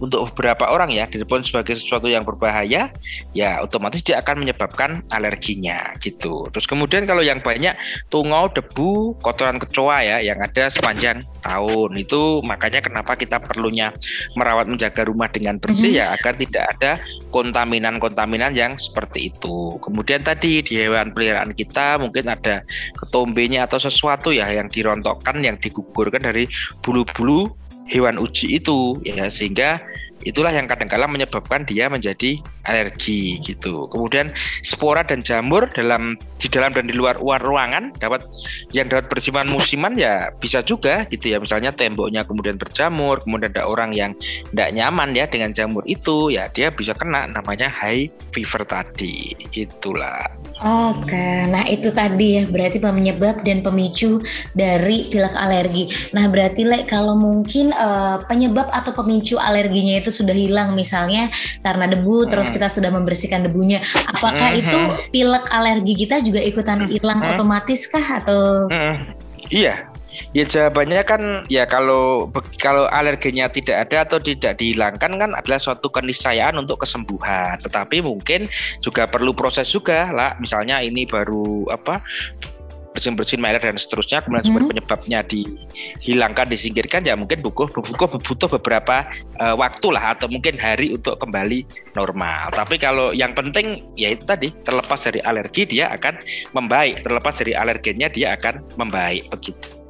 untuk 0.01 0.33
beberapa 0.33 0.67
orang 0.73 0.89
ya. 0.89 1.05
Direspon 1.05 1.45
sebagai 1.45 1.77
sesuatu 1.77 2.09
yang 2.09 2.25
berbahaya 2.25 2.89
ya 3.31 3.61
otomatis 3.61 4.01
dia 4.01 4.17
akan 4.19 4.41
menyebabkan 4.43 5.05
alerginya 5.13 5.93
gitu. 6.01 6.49
Terus 6.49 6.65
kemudian 6.65 7.05
kalau 7.05 7.21
yang 7.21 7.39
banyak 7.39 7.77
tungau 8.09 8.49
debu 8.49 9.15
kotoran 9.21 9.61
kecoa 9.61 10.01
ya 10.01 10.17
yang 10.19 10.41
ada 10.41 10.67
sepanjang 10.67 11.21
tahun. 11.45 11.93
Itu 11.95 12.41
makanya 12.41 12.81
kenapa 12.81 13.13
kita 13.13 13.37
perlunya 13.37 13.93
merawat 14.33 14.67
menjaga 14.67 15.05
rumah 15.05 15.29
dengan 15.29 15.61
bersih 15.61 16.01
ya 16.01 16.17
agar 16.17 16.33
tidak 16.33 16.63
ada 16.77 16.91
kontaminan-kontaminan 17.29 18.57
yang 18.57 18.73
seperti 18.75 19.29
itu. 19.29 19.77
Kemudian 19.79 20.25
tadi 20.25 20.65
di 20.65 20.73
hewan 20.81 21.13
peliharaan 21.13 21.53
kita 21.53 22.01
mungkin 22.01 22.33
ada 22.33 22.65
ketombenya 22.97 23.69
atau 23.69 23.77
sesuatu 23.77 24.33
ya 24.33 24.49
yang 24.49 24.67
dirontokkan 24.71 25.37
yang 25.45 25.61
digugurkan 25.61 26.25
dari 26.25 26.49
bulu-bulu 26.81 27.60
hewan 27.91 28.15
uji 28.15 28.55
itu 28.55 28.95
ya 29.03 29.27
sehingga 29.27 29.83
itulah 30.23 30.53
yang 30.53 30.69
kadang-kala 30.69 31.09
menyebabkan 31.09 31.65
dia 31.65 31.89
menjadi 31.89 32.37
alergi 32.67 33.41
gitu. 33.41 33.89
Kemudian 33.89 34.31
spora 34.61 35.01
dan 35.01 35.25
jamur 35.25 35.65
dalam 35.71 36.19
di 36.37 36.47
dalam 36.49 36.73
dan 36.73 36.89
di 36.89 36.93
luar 36.97 37.17
ruangan 37.21 37.93
dapat 37.97 38.25
yang 38.73 38.89
dapat 38.89 39.09
bersifat 39.09 39.45
musiman 39.49 39.93
ya 39.97 40.29
bisa 40.37 40.61
juga 40.61 41.05
gitu 41.09 41.33
ya. 41.33 41.37
Misalnya 41.41 41.73
temboknya 41.73 42.25
kemudian 42.25 42.57
berjamur, 42.57 43.21
kemudian 43.25 43.53
ada 43.53 43.65
orang 43.65 43.91
yang 43.93 44.11
tidak 44.53 44.69
nyaman 44.73 45.13
ya 45.17 45.25
dengan 45.25 45.51
jamur 45.53 45.81
itu 45.89 46.29
ya 46.33 46.49
dia 46.53 46.69
bisa 46.69 46.93
kena 46.93 47.25
namanya 47.29 47.69
high 47.71 48.09
fever 48.35 48.61
tadi. 48.67 49.33
Itulah. 49.51 50.29
Oke, 50.61 51.49
nah 51.49 51.65
itu 51.65 51.89
tadi 51.89 52.37
ya 52.37 52.45
berarti 52.45 52.77
penyebab 52.77 53.41
dan 53.41 53.65
pemicu 53.65 54.21
dari 54.53 55.09
pilek 55.09 55.33
alergi. 55.33 55.89
Nah 56.13 56.29
berarti 56.29 56.61
Lek 56.61 56.85
kalau 56.85 57.17
mungkin 57.17 57.73
eh, 57.73 58.17
penyebab 58.29 58.69
atau 58.69 58.93
pemicu 58.93 59.41
alerginya 59.41 59.97
itu 59.97 60.10
sudah 60.11 60.35
hilang 60.35 60.75
misalnya 60.75 61.31
karena 61.63 61.87
debu 61.87 62.27
terus 62.27 62.51
kita 62.51 62.67
sudah 62.67 62.91
membersihkan 62.91 63.47
debunya, 63.47 63.79
apakah 64.11 64.51
Mhm. 64.53 64.59
itu 64.61 64.79
pilek 65.15 65.45
alergi 65.49 65.93
kita 66.05 66.19
juga 66.21 66.43
ikutan 66.43 66.91
hilang 66.91 67.23
otomatis 67.23 67.87
kah 67.89 68.21
atau? 68.21 68.67
Mm, 68.69 68.97
Iya. 69.51 69.75
Ya 70.35 70.43
jawabannya 70.43 71.07
kan 71.07 71.21
ya 71.47 71.63
kalau 71.63 72.27
kalau 72.59 72.83
alerginya 72.91 73.47
tidak 73.47 73.87
ada 73.87 74.03
atau 74.03 74.19
tidak 74.19 74.59
dihilangkan 74.59 75.15
kan 75.15 75.31
adalah 75.31 75.55
suatu 75.55 75.87
keniscayaan 75.87 76.59
untuk 76.59 76.83
kesembuhan. 76.83 77.55
Tetapi 77.63 78.03
mungkin 78.03 78.51
juga 78.83 79.07
perlu 79.07 79.31
proses 79.31 79.71
juga 79.71 80.11
lah. 80.11 80.35
Misalnya 80.43 80.83
ini 80.83 81.07
baru 81.07 81.63
apa 81.71 82.03
bersin 82.91 83.15
bersin 83.15 83.39
merah 83.39 83.59
dan 83.59 83.79
seterusnya 83.79 84.19
kemudian 84.23 84.45
sumber 84.45 84.63
Hmm. 84.67 84.71
penyebabnya 84.75 85.19
dihilangkan 85.23 86.47
disingkirkan 86.51 87.01
ya 87.07 87.15
mungkin 87.15 87.39
butuh 87.39 87.71
butuh, 87.71 88.19
butuh 88.19 88.49
beberapa 88.59 89.07
eh, 89.39 89.55
waktu 89.55 89.87
lah 89.91 90.15
atau 90.15 90.27
mungkin 90.27 90.59
hari 90.59 90.93
untuk 90.93 91.17
kembali 91.17 91.65
normal. 91.95 92.51
Tapi 92.51 92.75
kalau 92.77 93.15
yang 93.15 93.31
penting 93.31 93.87
ya 93.95 94.11
itu 94.11 94.27
tadi 94.27 94.51
terlepas 94.63 94.99
dari 95.07 95.23
alergi 95.23 95.63
dia 95.65 95.89
akan 95.95 96.19
membaik. 96.51 97.01
Terlepas 97.01 97.33
dari 97.39 97.53
alergennya 97.55 98.11
dia 98.11 98.35
akan 98.35 98.61
membaik 98.75 99.31
begitu 99.31 99.81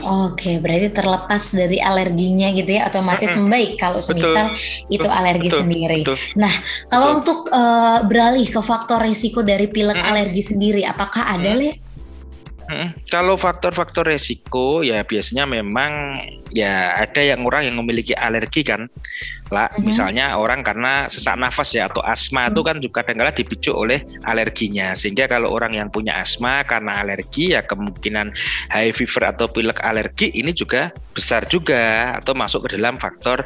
Oke, 0.00 0.58
berarti 0.62 0.88
terlepas 0.94 1.42
dari 1.52 1.76
alerginya 1.76 2.48
gitu 2.56 2.70
ya 2.72 2.88
otomatis 2.88 3.36
membaik 3.36 3.76
kalau 3.76 4.00
semisal 4.00 4.50
itu 4.88 5.08
alergi 5.10 5.52
betul, 5.52 5.60
sendiri. 5.66 6.00
betul. 6.06 6.16
Nah, 6.40 6.54
kalau 6.88 7.20
untuk 7.20 7.50
eh, 7.52 7.98
beralih 8.08 8.46
ke 8.48 8.60
faktor 8.64 9.04
risiko 9.04 9.44
dari 9.44 9.68
pilek 9.68 10.00
Mm-mm. 10.00 10.10
alergi 10.10 10.42
sendiri, 10.42 10.82
apakah 10.88 11.28
ada 11.28 11.52
le? 11.52 11.91
Kalau 13.08 13.36
faktor-faktor 13.36 14.08
resiko 14.08 14.80
ya 14.80 15.04
biasanya 15.04 15.44
memang 15.44 16.22
ya 16.52 16.96
ada 17.00 17.20
yang 17.20 17.44
orang 17.44 17.68
yang 17.68 17.76
memiliki 17.80 18.12
alergi 18.16 18.64
kan. 18.64 18.88
Lah 19.52 19.68
Mhm. 19.76 19.84
misalnya 19.84 20.24
orang 20.40 20.64
karena 20.64 21.06
sesak 21.12 21.36
nafas 21.36 21.76
ya 21.76 21.92
atau 21.92 22.00
asma 22.00 22.48
itu 22.48 22.60
kan 22.64 22.76
juga 22.80 23.04
kadang-kadang 23.04 23.36
dipicu 23.36 23.72
oleh 23.76 24.00
alerginya. 24.24 24.96
Sehingga 24.96 25.28
kalau 25.28 25.52
orang 25.52 25.76
yang 25.76 25.88
punya 25.92 26.16
asma 26.16 26.64
karena 26.64 27.04
alergi 27.04 27.52
ya 27.52 27.60
kemungkinan 27.60 28.32
high 28.72 28.96
fever 28.96 29.28
atau 29.28 29.46
pilek 29.48 29.80
alergi 29.84 30.32
ini 30.32 30.56
juga 30.56 30.88
besar 31.12 31.44
juga 31.44 32.16
atau 32.16 32.32
masuk 32.32 32.68
ke 32.68 32.80
dalam 32.80 32.96
faktor 32.96 33.44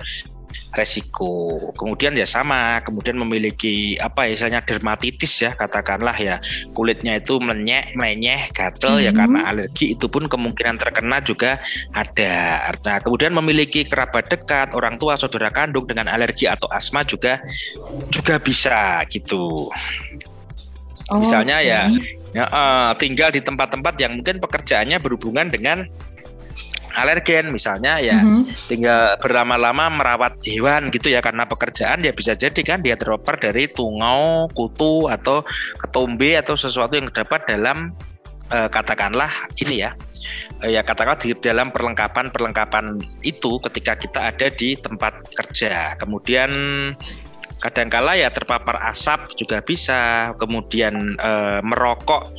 resiko. 0.73 1.57
Kemudian 1.73 2.13
ya 2.15 2.29
sama, 2.29 2.81
kemudian 2.85 3.17
memiliki 3.17 3.97
apa 3.97 4.29
ya 4.29 4.37
misalnya 4.37 4.61
dermatitis 4.63 5.43
ya 5.43 5.57
katakanlah 5.57 6.17
ya 6.17 6.37
kulitnya 6.77 7.17
itu 7.19 7.41
melenyek, 7.41 7.97
melenyeh, 7.97 8.53
gatel 8.53 9.01
ya 9.01 9.11
Mhm. 9.13 9.19
karena 9.19 9.41
alergi 9.49 9.97
itu 9.97 10.07
pun 10.07 10.29
kemungkinan 10.29 10.77
terkena 10.77 11.19
juga 11.25 11.59
ada. 11.93 12.69
Nah, 12.85 12.99
kemudian 13.01 13.33
memiliki 13.33 13.83
kerabat 13.89 14.29
dekat, 14.29 14.77
orang 14.77 15.01
tua, 15.01 15.17
saudara 15.17 15.49
kandung 15.49 15.89
dengan 15.89 16.13
alergi 16.13 16.45
atau 16.45 16.69
asma 16.71 17.03
juga 17.03 17.41
juga 18.13 18.37
bisa 18.37 19.03
gitu. 19.09 19.73
Misalnya 21.07 21.63
Oke. 21.63 21.71
ya, 21.71 21.83
Ya, 22.37 22.45
eh, 22.53 22.93
tinggal 23.01 23.33
di 23.33 23.41
tempat-tempat 23.41 23.97
yang 23.97 24.21
mungkin 24.21 24.37
pekerjaannya 24.37 25.01
berhubungan 25.01 25.49
dengan 25.49 25.89
alergen 26.97 27.53
misalnya 27.53 28.01
ya. 28.01 28.19
Mhm. 28.19 28.49
tinggal 28.67 29.21
berlama-lama 29.21 29.93
merawat 29.93 30.41
hewan 30.43 30.89
gitu 30.91 31.13
ya 31.13 31.21
karena 31.21 31.45
pekerjaan 31.45 32.03
ya 32.03 32.11
bisa 32.11 32.33
jadi 32.33 32.61
kan 32.65 32.81
dia 32.81 32.97
terpapar 32.97 33.37
dari 33.37 33.69
tungau, 33.69 34.49
kutu 34.57 35.07
atau 35.07 35.45
ketombe 35.79 36.35
atau 36.41 36.57
sesuatu 36.57 36.97
yang 36.97 37.13
terdapat 37.13 37.45
dalam 37.47 37.93
eh, 38.51 38.69
katakanlah 38.73 39.31
ini 39.61 39.87
ya. 39.87 39.93
Eh, 40.65 40.73
ya 40.73 40.81
katakanlah 40.81 41.21
di 41.21 41.37
dalam 41.37 41.69
perlengkapan-perlengkapan 41.69 42.97
itu 43.21 43.61
ketika 43.69 43.93
kita 44.01 44.21
ada 44.33 44.49
di 44.49 44.73
tempat 44.75 45.29
kerja. 45.37 45.95
Kemudian 46.01 46.51
kadangkala 47.61 48.17
ya 48.17 48.33
terpapar 48.33 48.81
asap 48.89 49.37
juga 49.37 49.61
bisa. 49.61 50.33
Kemudian 50.41 51.21
eh, 51.21 51.61
merokok 51.61 52.33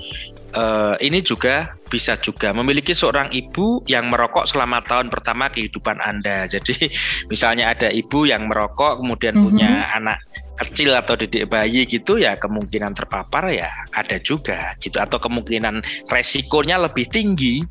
eh, 0.58 0.96
ini 1.06 1.22
juga 1.22 1.77
bisa 1.88 2.20
juga 2.20 2.51
memiliki 2.51 2.91
seorang 2.94 3.32
ibu 3.32 3.82
yang 3.88 4.12
merokok 4.12 4.46
selama 4.46 4.84
tahun 4.84 5.08
pertama 5.08 5.48
kehidupan 5.48 5.98
Anda. 6.03 6.46
Jadi 6.53 6.91
misalnya 7.32 7.72
ada 7.74 7.89
ibu 7.89 8.27
yang 8.27 8.46
merokok 8.46 9.00
kemudian 9.01 9.36
Mhm. 9.39 9.44
punya 9.44 9.72
anak 9.96 10.20
kecil 10.58 10.94
atau 10.98 11.13
didik 11.13 11.48
bayi 11.53 11.86
gitu 11.86 12.17
ya 12.17 12.34
kemungkinan 12.34 12.98
terpapar 12.98 13.53
ya 13.53 13.70
ada 13.94 14.17
juga 14.17 14.74
gitu 14.82 14.98
atau 14.98 15.22
kemungkinan 15.22 15.86
resikonya 16.10 16.82
lebih 16.82 17.06
tinggi 17.13 17.62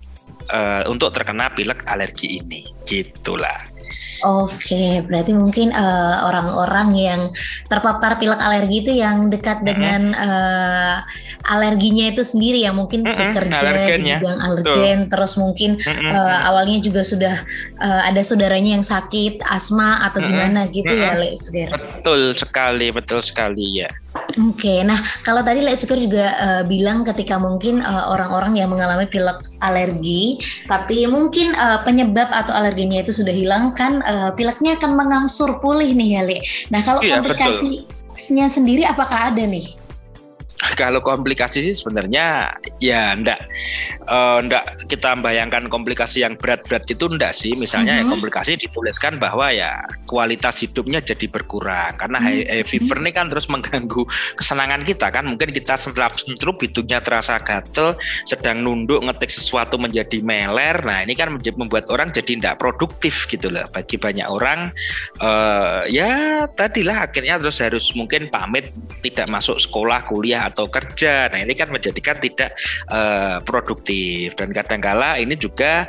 eh, 0.46 0.82
untuk 0.87 1.11
terkena 1.11 1.50
pilek 1.50 1.82
alergi 1.90 2.38
ini 2.38 2.62
gitulah. 2.87 3.58
Oke, 4.25 5.05
berarti 5.05 5.37
mungkin 5.37 5.69
eh, 5.76 6.17
orang-orang 6.25 6.88
yang 6.97 7.21
terpapar 7.69 8.17
pilek 8.17 8.41
alergi 8.41 8.81
itu 8.81 8.93
yang 8.97 9.29
dekat 9.29 9.61
dengan 9.61 10.17
eh, 10.17 10.97
alerginya 11.53 12.09
itu 12.09 12.25
sendiri 12.25 12.65
ya, 12.65 12.73
mungkin 12.73 13.05
Mm-mm, 13.05 13.12
bekerja 13.12 13.53
di 13.53 13.76
alergennya. 13.76 14.17
bidang 14.17 14.38
alergen, 14.41 14.99
terus 15.12 15.37
mungkin 15.37 15.76
Mm-mm. 15.76 16.12
eh, 16.17 16.38
awalnya 16.49 16.81
juga 16.81 17.05
sudah 17.05 17.37
eh, 17.76 18.03
ada 18.09 18.21
saudaranya 18.25 18.81
yang 18.81 18.87
sakit 18.87 19.45
asma 19.45 20.00
atau 20.09 20.25
Mm-mm. 20.25 20.31
gimana 20.33 20.61
gitu 20.73 20.93
ya, 20.97 21.12
Mm-mm. 21.12 21.21
Lek 21.21 21.35
Sugir. 21.37 21.69
Betul 21.69 22.33
sekali, 22.33 22.87
betul 22.88 23.21
sekali 23.21 23.85
ya. 23.85 23.91
Oke, 24.37 24.85
nah 24.85 25.00
kalau 25.25 25.40
tadi 25.40 25.64
Lek 25.64 25.81
Sukir 25.81 25.97
juga 25.97 26.28
eh, 26.37 26.62
bilang 26.69 27.09
ketika 27.09 27.40
mungkin 27.40 27.81
eh, 27.81 28.05
orang-orang 28.12 28.61
yang 28.61 28.69
mengalami 28.69 29.09
pilek 29.09 29.40
alergi, 29.64 30.37
tapi 30.69 31.09
mungkin 31.09 31.57
eh, 31.57 31.81
penyebab 31.88 32.28
atau 32.28 32.52
alerginya 32.52 33.00
itu 33.00 33.16
sudah 33.16 33.33
hilang 33.33 33.73
kan, 33.73 34.05
eh, 34.05 34.31
pileknya 34.37 34.76
akan 34.76 34.93
mengangsur 34.93 35.57
pulih 35.64 35.88
nih 35.97 36.21
ya 36.21 36.23
Lek. 36.28 36.40
Nah 36.69 36.85
kalau 36.85 37.00
Iya, 37.00 37.25
komplikasinya 37.25 38.47
sendiri 38.52 38.85
apakah 38.85 39.33
ada 39.33 39.40
nih? 39.40 39.86
Kalau 40.80 41.00
komplikasi 41.00 41.62
sih 41.62 41.75
sebenarnya 41.78 42.52
ya 42.82 43.14
enggak 43.14 43.40
eh, 44.06 44.38
enggak 44.42 44.64
kita 44.90 45.14
bayangkan 45.23 45.66
komplikasi 45.70 46.26
yang 46.26 46.35
berat-berat 46.35 46.85
itu 46.90 47.06
enggak 47.06 47.32
sih. 47.37 47.54
Misalnya 47.54 48.02
ya 48.02 48.04
Mhm. 48.06 48.12
komplikasi 48.18 48.58
dituliskan 48.58 49.18
bahwa 49.23 49.50
ya 49.54 49.82
kualitas 50.06 50.62
hidupnya 50.62 50.99
jadi 51.02 51.26
berkurang 51.30 51.94
karena 51.99 52.18
high 52.18 52.42
Mhm. 52.46 52.66
fever 52.66 52.99
ini 53.02 53.11
kan 53.14 53.26
terus 53.30 53.46
mengganggu 53.46 54.02
kesenangan 54.35 54.82
kita 54.82 55.11
kan. 55.11 55.25
Mungkin 55.26 55.54
kita 55.54 55.78
sentrap 55.78 56.18
sentrup 56.18 56.58
hidungnya 56.62 56.99
terasa 57.02 57.38
gatel, 57.38 57.94
sedang 58.26 58.62
nunduk 58.62 59.02
ngetik 59.04 59.30
sesuatu 59.30 59.76
menjadi 59.76 60.23
meler. 60.23 60.82
Nah, 60.82 61.02
ini 61.04 61.14
kan 61.14 61.30
membuat 61.35 61.90
orang 61.92 62.11
jadi 62.11 62.38
enggak 62.38 62.56
produktif 62.58 63.26
gitu 63.30 63.52
loh. 63.52 63.64
Bagi 63.70 63.99
banyak 64.00 64.26
orang 64.26 64.70
eh 65.23 65.80
ya 65.92 66.44
tadilah 66.50 67.11
akhirnya 67.11 67.38
terus 67.38 67.58
harus 67.61 67.87
mungkin 67.94 68.28
pamit 68.32 68.70
tidak 69.02 69.26
masuk 69.28 69.58
sekolah, 69.61 70.06
kuliah 70.08 70.49
atau 70.57 70.73
kerja. 70.73 71.29
Nah, 71.29 71.45
ini 71.45 71.53
kan 71.53 71.69
menjadikan 71.69 72.17
tidak 72.17 72.57
eh, 72.89 73.37
produktif 73.45 74.33
dan 74.41 74.49
kadangkala 74.57 75.21
ini 75.21 75.37
juga 75.37 75.85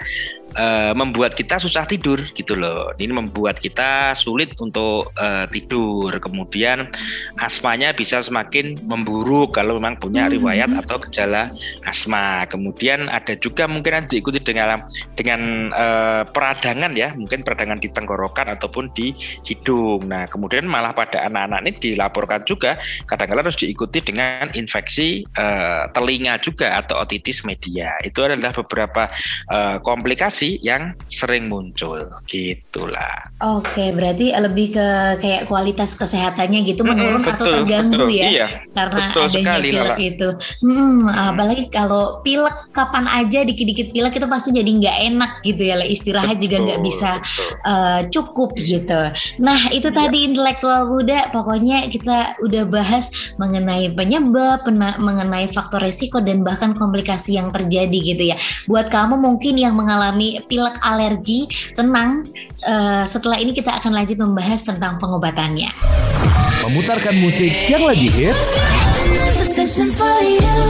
eh, 0.58 0.94
membuat 0.98 1.38
kita 1.38 1.62
susah 1.62 1.86
tidur 1.86 2.20
gitu 2.34 2.58
loh. 2.58 2.92
Ini 2.98 3.14
membuat 3.14 3.62
kita 3.62 4.18
sulit 4.18 4.58
untuk 4.58 5.14
eh, 5.16 5.46
tidur. 5.54 6.10
Kemudian 6.18 6.90
asmanya 7.38 7.94
bisa 7.94 8.20
semakin 8.20 8.74
memburuk 8.84 9.54
kalau 9.54 9.78
memang 9.78 9.96
punya 10.02 10.26
Hmm. 10.28 10.34
riwayat 10.42 10.70
atau 10.84 10.98
gejala 11.08 11.54
asma. 11.86 12.44
Kemudian 12.50 13.08
ada 13.08 13.38
juga 13.38 13.70
mungkin 13.70 14.10
diikuti 14.10 14.42
dengan 14.42 14.82
dengan 15.14 15.70
eh, 15.72 16.24
peradangan 16.26 16.92
ya, 16.98 17.14
mungkin 17.14 17.46
peradangan 17.46 17.78
di 17.78 17.90
tenggorokan 17.94 18.58
ataupun 18.58 18.90
di 18.98 19.14
hidung. 19.46 20.10
Nah, 20.10 20.26
kemudian 20.26 20.66
malah 20.66 20.92
pada 20.98 21.30
anak-anak 21.30 21.60
ini 21.64 21.72
dilaporkan 21.92 22.42
juga 22.50 22.82
kadang-kadang 23.06 23.46
harus 23.48 23.60
diikuti 23.62 24.02
dengan 24.02 24.50
infeksi 24.58 25.22
eh, 25.24 25.84
telinga 25.94 26.42
juga 26.42 26.82
atau 26.82 26.98
otitis 27.04 27.46
media. 27.46 27.94
Itu 28.02 28.26
adalah 28.26 28.52
beberapa 28.56 29.08
eh, 29.52 29.78
komplikasi 29.86 30.47
yang 30.64 30.96
sering 31.12 31.52
muncul. 31.52 32.00
Gitulah. 32.24 33.28
Oke, 33.38 33.94
berarti 33.94 34.34
lebih 34.34 34.74
ke 34.74 34.88
kayak 35.20 35.46
kualitas 35.46 35.94
kesehatannya 35.94 36.66
gitu 36.66 36.82
Mm-mm, 36.82 36.96
menurun 36.96 37.22
atau 37.22 37.46
betul, 37.46 37.54
terganggu 37.62 38.08
betul. 38.08 38.18
ya 38.18 38.28
Iya, 38.34 38.48
karena 38.74 39.04
betul 39.12 39.22
adanya 39.28 39.44
sekali, 39.46 39.68
pilek 39.70 39.84
Lala. 39.94 39.96
itu. 40.02 40.30
Hmm, 40.64 41.02
apalagi 41.06 41.64
kalau 41.70 42.04
pilek 42.24 42.58
kapan 42.72 43.06
aja 43.06 43.40
dikit-dikit 43.44 43.88
pilek 43.92 44.14
itu 44.16 44.26
pasti 44.26 44.50
jadi 44.54 44.72
nggak 44.72 44.98
enak 45.14 45.32
gitu 45.44 45.62
ya, 45.64 45.76
istirahat 45.84 46.38
juga 46.38 46.58
nggak 46.66 46.80
Betul, 46.82 46.88
bisa 46.90 47.12
betul. 47.20 47.46
eh, 47.68 48.02
cukup 48.10 48.50
gitu. 48.58 49.02
Nah 49.38 49.60
itu 49.70 49.90
Iya. 49.90 49.98
tadi 49.98 50.18
intelektual 50.26 50.82
muda, 50.90 51.20
pokoknya 51.30 51.90
kita 51.90 52.18
udah 52.42 52.64
bahas 52.66 53.10
mengenai 53.38 53.94
penyebab, 53.94 54.66
mengenai 54.98 55.46
faktor 55.48 55.82
resiko 55.82 56.22
dan 56.22 56.42
bahkan 56.42 56.74
komplikasi 56.74 57.38
yang 57.38 57.54
terjadi 57.54 57.98
gitu 57.98 58.24
ya. 58.34 58.38
Buat 58.66 58.90
kamu 58.90 59.18
mungkin 59.18 59.58
yang 59.58 59.74
mengalami 59.74 60.37
pilek 60.46 60.78
alergi, 60.86 61.50
tenang. 61.74 62.30
eh, 62.68 63.04
setelah 63.08 63.38
ini 63.42 63.56
kita 63.56 63.74
akan 63.82 63.94
lanjut 63.98 64.18
membahas 64.22 64.62
tentang 64.62 65.02
pengobatannya. 65.02 65.70
Memutarkan 66.68 67.16
musik 67.18 67.50
yang 67.72 67.82
lagi 67.88 68.12
hits 68.12 68.44
Sessions 69.56 69.98
for 69.98 70.06
you. 70.22 70.68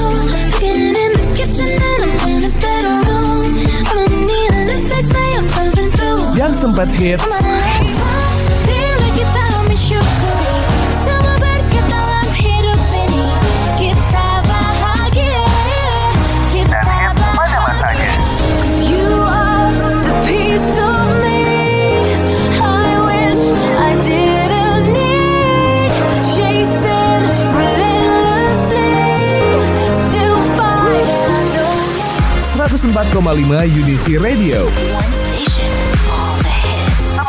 104,5 32.88 33.68
Unity 33.68 34.16
Radio. 34.16 34.64
One 34.96 35.12
station, 35.12 35.76
all 36.08 36.40
the 36.40 36.54
hits. 36.56 37.20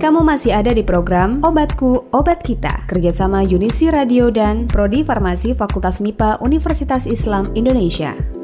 Kamu 0.00 0.24
masih 0.24 0.52
ada 0.56 0.72
di 0.72 0.84
program 0.84 1.40
Obatku, 1.40 2.08
Obat 2.12 2.44
Kita, 2.44 2.84
kerjasama 2.88 3.40
Unisi 3.44 3.88
Radio 3.88 4.28
dan 4.28 4.68
Prodi 4.68 5.00
Farmasi 5.04 5.56
Fakultas 5.56 6.00
MIPA 6.04 6.40
Universitas 6.44 7.08
Islam 7.08 7.48
Indonesia. 7.56 8.39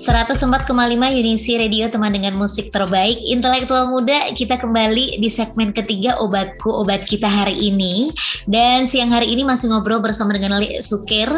104,5 0.00 0.72
Unisi 1.20 1.60
Radio 1.60 1.84
teman 1.92 2.16
dengan 2.16 2.32
musik 2.32 2.72
terbaik 2.72 3.20
Intelektual 3.20 3.92
muda 3.92 4.32
kita 4.32 4.56
kembali 4.56 5.20
di 5.20 5.28
segmen 5.28 5.76
ketiga 5.76 6.16
Obatku 6.24 6.72
Obat 6.72 7.04
Kita 7.04 7.28
hari 7.28 7.52
ini 7.68 8.08
Dan 8.48 8.88
siang 8.88 9.12
hari 9.12 9.28
ini 9.28 9.44
masih 9.44 9.68
ngobrol 9.68 10.00
bersama 10.00 10.32
dengan 10.32 10.56
Li 10.56 10.80
Sukir 10.80 11.28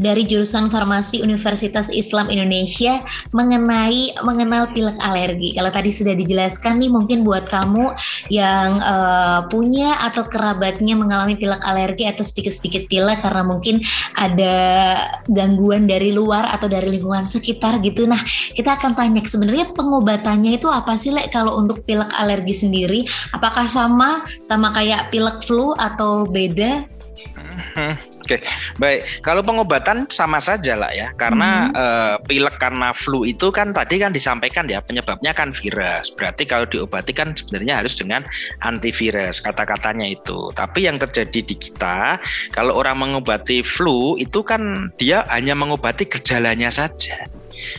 Dari 0.00 0.24
jurusan 0.24 0.72
Farmasi 0.72 1.20
Universitas 1.20 1.92
Islam 1.92 2.32
Indonesia 2.32 2.96
Mengenai 3.36 4.16
mengenal 4.24 4.72
pilek 4.72 4.96
alergi 5.04 5.52
Kalau 5.52 5.68
tadi 5.68 5.92
sudah 5.92 6.16
dijelaskan 6.16 6.80
nih 6.80 6.88
mungkin 6.88 7.20
buat 7.20 7.44
kamu 7.52 7.92
yang 8.32 8.80
eh, 8.80 9.40
punya 9.52 9.92
atau 10.08 10.24
kerabatnya 10.24 10.96
mengalami 10.96 11.36
pilek 11.36 11.60
alergi 11.68 12.08
Atau 12.08 12.24
sedikit-sedikit 12.24 12.88
pilek 12.88 13.20
karena 13.20 13.44
mungkin 13.44 13.84
ada 14.16 14.56
gangguan 15.28 15.84
dari 15.84 16.16
luar 16.16 16.48
atau 16.48 16.64
dari 16.64 16.88
lingkungan 16.96 17.28
sekitar 17.28 17.84
gitu. 17.84 18.05
Nah, 18.06 18.22
kita 18.54 18.78
akan 18.78 18.94
tanya 18.94 19.20
sebenarnya 19.26 19.74
pengobatannya 19.74 20.56
itu 20.56 20.70
apa 20.70 20.94
sih, 20.94 21.12
Lek? 21.12 21.34
Kalau 21.34 21.58
untuk 21.58 21.82
pilek 21.82 22.10
alergi 22.16 22.54
sendiri, 22.54 23.04
apakah 23.34 23.66
sama 23.66 24.22
sama 24.40 24.70
kayak 24.72 25.10
pilek 25.10 25.42
flu 25.42 25.74
atau 25.76 26.24
beda? 26.24 26.86
Hmm, 27.76 27.94
Oke, 28.26 28.42
baik. 28.82 29.22
Kalau 29.22 29.38
pengobatan 29.46 30.10
sama 30.10 30.42
saja 30.42 30.74
lah 30.74 30.90
ya, 30.90 31.14
karena 31.14 31.70
eh, 31.70 32.14
pilek 32.26 32.58
karena 32.58 32.90
flu 32.90 33.22
itu 33.22 33.54
kan 33.54 33.70
tadi 33.70 34.02
kan 34.02 34.10
disampaikan 34.10 34.66
ya 34.66 34.82
penyebabnya 34.82 35.30
kan 35.30 35.54
virus. 35.54 36.10
Berarti 36.10 36.42
kalau 36.42 36.66
diobati 36.66 37.14
kan 37.14 37.38
sebenarnya 37.38 37.86
harus 37.86 37.94
dengan 37.94 38.26
antivirus 38.66 39.38
kata-katanya 39.38 40.10
itu. 40.10 40.50
Tapi 40.50 40.90
yang 40.90 40.98
terjadi 40.98 41.38
di 41.38 41.54
kita 41.54 42.18
kalau 42.50 42.74
orang 42.74 42.98
mengobati 42.98 43.62
flu 43.62 44.18
itu 44.18 44.42
kan 44.42 44.90
dia 44.98 45.22
hanya 45.30 45.54
mengobati 45.54 46.10
gejalanya 46.10 46.74
saja, 46.74 47.30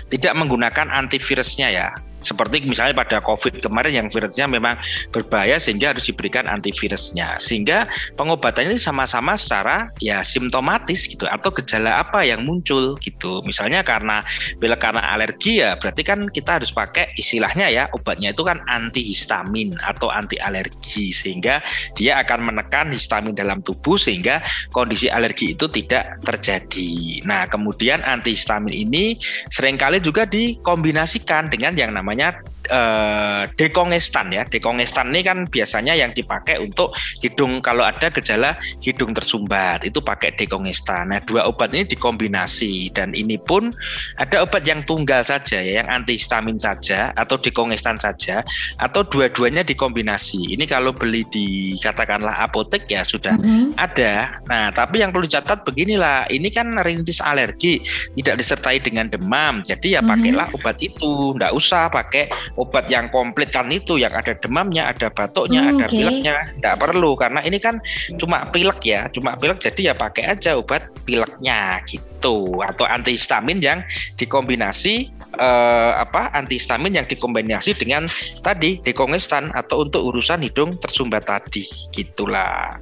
tidak 0.08 0.34
menggunakan 0.38 0.89
antivirusnya 0.91 1.67
ya. 1.69 1.88
Seperti 2.28 2.68
misalnya 2.68 2.92
pada 2.92 3.24
COVID 3.24 3.63
kemarin 3.63 4.04
yang 4.04 4.08
virusnya 4.12 4.52
memang 4.52 4.76
berbahaya 5.16 5.56
sehingga 5.63 5.96
harus 5.96 6.04
diberikan 6.12 6.44
antivirusnya. 6.52 7.40
Sehingga 7.40 7.88
pengobatannya 8.20 8.76
sama-sama 8.76 9.40
secara 9.40 9.96
ya 10.04 10.20
simptomatis 10.28 11.08
gitu 11.08 11.24
atau 11.24 11.56
gejala 11.56 12.04
apa 12.04 12.28
yang 12.28 12.44
muncul 12.44 13.00
gitu. 13.00 13.40
Misalnya 13.48 13.88
karena 13.88 14.20
bila 14.60 14.76
karena 14.76 15.16
alergi 15.16 15.63
ya 15.63 15.80
berarti 15.80 16.04
kan 16.04 16.28
kita 16.28 16.60
harus 16.60 16.76
pakai 16.76 17.16
istilahnya 17.16 17.72
ya 17.72 17.84
obatnya 17.96 18.36
itu 18.36 18.44
kan 18.44 18.60
antihistamin 18.68 19.72
atau 19.80 20.12
anti 20.12 20.36
alergi 20.42 21.16
sehingga 21.16 21.62
dia 21.94 22.20
akan 22.20 22.52
menekan 22.52 22.90
histamin 22.92 23.38
dalam 23.38 23.62
tubuh 23.62 23.96
sehingga 23.96 24.42
kondisi 24.74 25.08
alergi 25.08 25.54
itu 25.54 25.70
tidak 25.70 26.18
terjadi. 26.26 27.22
Nah, 27.24 27.46
kemudian 27.46 28.02
antihistamin 28.02 28.74
ini 28.74 29.22
sering 29.54 29.78
kali 29.78 30.02
juga 30.02 30.26
dikombinasikan 30.26 31.54
dengan 31.54 31.78
yang 31.78 31.94
namanya 31.94 32.16
banyak 32.17 32.57
eh, 32.67 33.41
dekongestan 33.56 34.32
ya. 34.32 34.43
Dekongestan 34.47 35.10
ini 35.12 35.21
kan 35.23 35.47
biasanya 35.47 35.97
yang 35.97 36.12
dipakai 36.13 36.60
untuk 36.62 36.93
hidung 37.23 37.60
kalau 37.63 37.84
ada 37.84 38.12
gejala 38.12 38.60
hidung 38.84 39.15
tersumbat 39.15 39.84
itu 39.88 40.03
pakai 40.03 40.36
dekongestan. 40.36 41.12
Nah, 41.12 41.19
dua 41.23 41.47
obat 41.47 41.73
ini 41.73 41.88
dikombinasi 41.88 42.91
dan 42.91 43.15
ini 43.15 43.39
pun 43.39 43.71
ada 44.19 44.43
obat 44.43 44.63
yang 44.67 44.84
tunggal 44.84 45.23
saja 45.23 45.60
ya, 45.60 45.84
yang 45.84 45.88
antihistamin 45.88 46.60
saja 46.60 47.12
atau 47.15 47.39
dekongestan 47.39 47.97
saja 47.97 48.43
atau 48.77 49.01
dua-duanya 49.08 49.63
dikombinasi. 49.63 50.53
Ini 50.53 50.65
kalau 50.67 50.91
beli 50.91 51.23
di 51.32 51.75
katakanlah 51.80 52.43
apotek 52.43 52.88
ya 52.91 53.03
sudah 53.08 53.34
Mhm. 53.38 53.77
ada. 53.77 54.41
Nah, 54.47 54.69
tapi 54.73 55.01
yang 55.01 55.13
perlu 55.13 55.25
dicatat 55.25 55.63
beginilah, 55.63 56.27
ini 56.32 56.49
kan 56.51 56.71
rintis 56.84 57.19
alergi, 57.23 57.82
tidak 58.17 58.36
disertai 58.41 58.77
dengan 58.82 59.08
demam. 59.08 59.62
Jadi 59.63 59.95
ya 59.95 60.01
Mhm. 60.03 60.10
pakailah 60.10 60.47
obat 60.58 60.77
itu, 60.82 61.36
nggak 61.38 61.53
usah 61.53 61.88
pakai 61.91 62.27
obat 62.58 62.89
yang 62.89 63.08
komplit 63.13 63.54
kan 63.54 63.70
itu, 63.70 64.02
yang 64.02 64.12
ada 64.17 64.34
demamnya, 64.34 64.89
ada 64.89 65.13
batuknya, 65.13 65.62
Hmm, 65.62 65.78
ada 65.78 65.86
oke. 65.86 65.93
pileknya, 65.93 66.36
nggak 66.58 66.76
perlu 66.82 67.12
karena 67.13 67.39
ini 67.46 67.62
kan 67.62 67.78
cuma 68.17 68.50
pilek 68.50 68.82
ya, 68.82 69.06
cuma 69.13 69.38
pilek. 69.38 69.62
Jadi 69.62 69.88
ya 69.88 69.93
pakai 69.93 70.26
aja 70.26 70.58
obat 70.58 70.89
pileknya 71.06 71.86
gitu, 71.86 72.60
atau 72.65 72.84
antihistamin 72.89 73.62
yang 73.62 73.80
dikombinasi 74.17 75.13
eh, 75.38 75.91
apa 75.96 76.34
antihistamin 76.34 76.98
yang 76.98 77.06
dikombinasi 77.06 77.78
dengan 77.78 78.10
tadi 78.41 78.82
dekongestan 78.82 79.54
atau 79.54 79.86
untuk 79.86 80.02
urusan 80.10 80.41
hidung 80.41 80.74
tersumbat 80.82 81.30
tadi, 81.30 81.63
gitulah. 81.93 82.74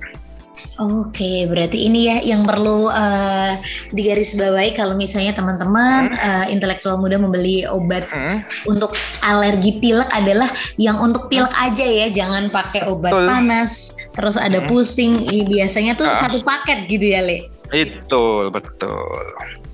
Oke, 0.76 1.48
berarti 1.48 1.88
ini 1.88 2.12
ya 2.12 2.18
yang 2.20 2.44
perlu 2.44 2.92
eh, 2.92 3.64
digarisbawahi 3.96 4.76
kalau 4.76 5.00
misalnya 5.00 5.32
teman-teman 5.32 6.12
eh, 6.12 6.52
intelektual 6.52 7.00
muda 7.00 7.16
membeli 7.16 7.64
obat 7.64 8.04
Hmm. 8.12 8.44
untuk 8.68 8.92
alergi 9.24 9.80
pilek 9.80 10.08
adalah 10.12 10.52
yang 10.76 11.00
untuk 11.00 11.32
pilek 11.32 11.52
aja 11.56 11.84
ya, 11.84 12.08
jangan 12.12 12.52
pakai 12.52 12.92
obat 12.92 13.16
Betul. 13.16 13.28
panas, 13.28 13.72
terus 14.12 14.36
ada 14.36 14.60
Hmm. 14.60 14.68
pusing. 14.68 15.12
Biasanya 15.48 15.96
tuh 15.96 16.12
Ah. 16.12 16.16
satu 16.16 16.44
paket 16.44 16.92
gitu 16.92 17.08
ya, 17.08 17.24
Le. 17.24 17.48
Betul, 17.72 18.52
betul. 18.52 19.26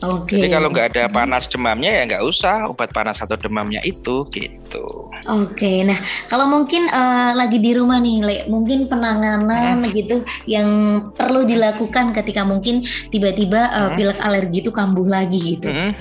Oke. 0.01 0.41
Jadi 0.41 0.49
kalau 0.49 0.73
nggak 0.73 0.97
ada 0.97 1.03
Hmm. 1.05 1.13
panas 1.13 1.45
demamnya 1.45 1.91
ya 1.93 2.01
nggak 2.09 2.23
usah 2.25 2.65
obat 2.65 2.89
panas 2.89 3.21
atau 3.21 3.37
demamnya 3.37 3.85
itu 3.85 4.25
gitu. 4.33 5.13
Oke, 5.29 5.85
nah 5.85 5.97
kalau 6.25 6.49
mungkin 6.49 6.89
eh, 6.89 7.31
lagi 7.37 7.61
di 7.61 7.77
rumah 7.77 8.01
nih, 8.01 8.17
Le, 8.25 8.35
mungkin 8.49 8.89
penanganan 8.89 9.85
gitu 9.93 10.25
yang 10.49 10.67
perlu 11.13 11.45
dilakukan 11.45 12.17
ketika 12.17 12.41
mungkin 12.41 12.81
tiba-tiba 13.13 13.61
eh, 13.69 13.81
Hmm. 13.93 13.95
pilek 13.97 14.19
alergi 14.25 14.57
itu 14.65 14.71
kambuh 14.73 15.05
lagi 15.05 15.39
gitu. 15.57 15.69
Hmm. 15.69 15.93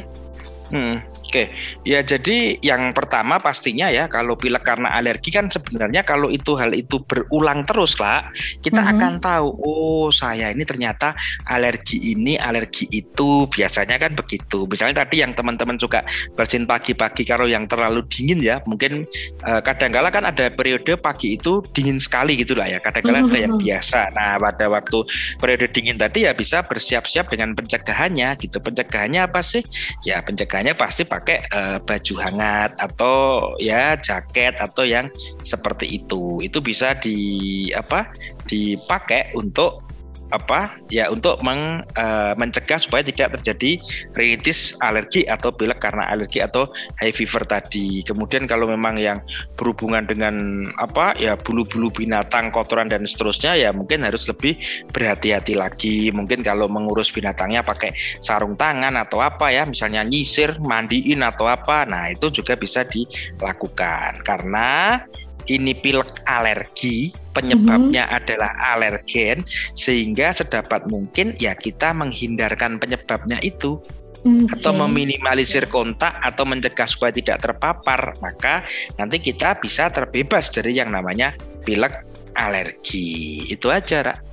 Hmm. 0.72 0.96
Oke, 1.30 1.46
ya 1.86 2.02
jadi 2.02 2.58
yang 2.58 2.90
pertama 2.90 3.38
pastinya 3.38 3.86
ya 3.86 4.10
kalau 4.10 4.34
pilek 4.34 4.66
karena 4.66 4.98
alergi 4.98 5.30
kan 5.30 5.46
sebenarnya 5.46 6.02
kalau 6.02 6.26
itu 6.26 6.58
hal 6.58 6.74
itu 6.74 6.98
berulang 7.06 7.62
terus 7.62 7.94
lah, 8.02 8.26
kita 8.58 8.82
Mhm. 8.82 8.90
akan 8.98 9.12
tahu 9.22 9.46
oh 9.62 10.10
saya 10.10 10.50
ini 10.50 10.66
ternyata 10.66 11.14
alergi 11.46 12.18
ini, 12.18 12.34
alergi 12.34 12.90
itu 12.90 13.46
biasanya 13.46 14.02
kan 14.02 14.18
begitu. 14.18 14.66
Misalnya 14.66 15.06
tadi 15.06 15.22
yang 15.22 15.30
teman-teman 15.30 15.78
suka 15.78 16.02
bersin 16.34 16.66
pagi-pagi 16.66 17.22
kalau 17.22 17.46
yang 17.46 17.62
terlalu 17.70 18.02
dingin 18.10 18.42
ya, 18.42 18.58
mungkin 18.66 19.06
eh, 19.46 19.60
kadang-kala 19.62 20.10
kan 20.10 20.26
ada 20.26 20.50
periode 20.50 20.98
pagi 20.98 21.38
itu 21.38 21.62
dingin 21.70 22.02
sekali 22.02 22.42
gitu 22.42 22.58
lah 22.58 22.66
ya, 22.66 22.82
kadang-kala 22.82 23.22
ada 23.22 23.38
yang 23.38 23.54
Mhm. 23.54 23.62
biasa. 23.70 24.10
Nah 24.18 24.34
pada 24.34 24.66
waktu 24.66 24.98
periode 25.38 25.70
dingin 25.70 25.94
tadi 25.94 26.26
ya 26.26 26.34
bisa 26.34 26.66
bersiap-siap 26.66 27.30
dengan 27.30 27.54
pencegahannya 27.54 28.34
gitu. 28.42 28.58
Pencegahannya 28.58 29.30
apa 29.30 29.46
sih? 29.46 29.62
Ya 30.02 30.18
pencegahannya 30.26 30.74
pasti 30.74 31.06
pakai 31.20 31.38
eh, 31.52 31.78
baju 31.84 32.14
hangat 32.16 32.80
atau 32.80 33.14
ya 33.60 33.94
jaket 34.00 34.56
atau 34.56 34.88
yang 34.88 35.12
seperti 35.44 36.00
itu. 36.00 36.40
Itu 36.40 36.64
bisa 36.64 36.96
di 36.96 37.68
apa? 37.76 38.08
dipakai 38.50 39.30
untuk 39.38 39.89
apa 40.30 40.78
ya 40.90 41.10
untuk 41.10 41.42
meng, 41.42 41.82
eh, 41.94 42.32
mencegah 42.38 42.78
supaya 42.78 43.02
tidak 43.02 43.38
terjadi 43.38 43.78
rinitis 44.14 44.78
alergi 44.80 45.26
atau 45.26 45.50
pilek 45.50 45.82
karena 45.82 46.10
alergi 46.10 46.42
atau 46.42 46.66
high 46.98 47.14
fever 47.14 47.42
tadi. 47.46 48.02
Kemudian 48.06 48.46
kalau 48.46 48.70
memang 48.70 48.98
yang 48.98 49.18
berhubungan 49.58 50.06
dengan 50.06 50.66
apa 50.78 51.14
ya 51.18 51.34
bulu-bulu 51.34 51.90
binatang, 51.90 52.54
kotoran 52.54 52.86
dan 52.86 53.02
seterusnya 53.04 53.58
ya 53.58 53.70
mungkin 53.74 54.06
harus 54.06 54.26
lebih 54.30 54.58
berhati-hati 54.90 55.54
lagi. 55.58 56.10
Mungkin 56.14 56.42
kalau 56.46 56.70
mengurus 56.70 57.10
binatangnya 57.10 57.66
pakai 57.66 57.94
sarung 58.22 58.54
tangan 58.54 58.94
atau 58.98 59.22
apa 59.22 59.50
ya, 59.50 59.66
misalnya 59.66 60.06
nyisir, 60.06 60.58
mandiin 60.62 61.22
atau 61.26 61.50
apa. 61.50 61.84
Nah, 61.84 62.10
itu 62.10 62.30
juga 62.30 62.54
bisa 62.54 62.86
dilakukan 62.86 64.22
karena 64.22 65.02
ini 65.50 65.74
pilek 65.74 66.22
alergi, 66.30 67.10
penyebabnya 67.34 68.06
adalah 68.06 68.54
alergen 68.74 69.42
sehingga 69.74 70.30
sedapat 70.30 70.86
mungkin 70.86 71.34
ya 71.42 71.58
kita 71.58 71.90
menghindarkan 71.90 72.78
penyebabnya 72.78 73.42
itu 73.42 73.82
Oke. 74.20 74.52
atau 74.54 74.72
meminimalisir 74.86 75.66
kontak 75.66 76.14
atau 76.22 76.46
mencegah 76.46 76.86
supaya 76.86 77.10
tidak 77.10 77.42
terpapar, 77.42 78.14
maka 78.22 78.62
nanti 78.94 79.18
kita 79.18 79.58
bisa 79.58 79.90
terbebas 79.90 80.52
dari 80.54 80.78
yang 80.78 80.94
namanya 80.94 81.34
pilek 81.66 82.06
alergi. 82.38 83.48
Itu 83.50 83.72
aja, 83.74 84.12
Ra. 84.12 84.29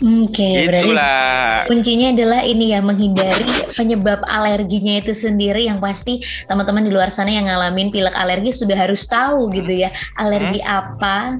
Oke, 0.00 0.66
berarti 0.66 0.90
Itulah. 0.90 1.68
kuncinya 1.68 2.08
adalah 2.10 2.40
ini 2.42 2.74
ya 2.74 2.80
menghindari 2.82 3.44
penyebab 3.78 4.24
alerginya 4.26 4.98
itu 4.98 5.12
sendiri 5.14 5.68
yang 5.68 5.78
pasti 5.78 6.18
teman-teman 6.48 6.82
di 6.82 6.90
luar 6.90 7.12
sana 7.12 7.30
yang 7.30 7.46
ngalamin 7.46 7.92
pilek 7.92 8.16
alergi 8.16 8.50
sudah 8.50 8.74
harus 8.74 9.04
tahu 9.06 9.52
gitu 9.52 9.86
ya 9.86 9.92
alergi 10.18 10.58
apa 10.64 11.38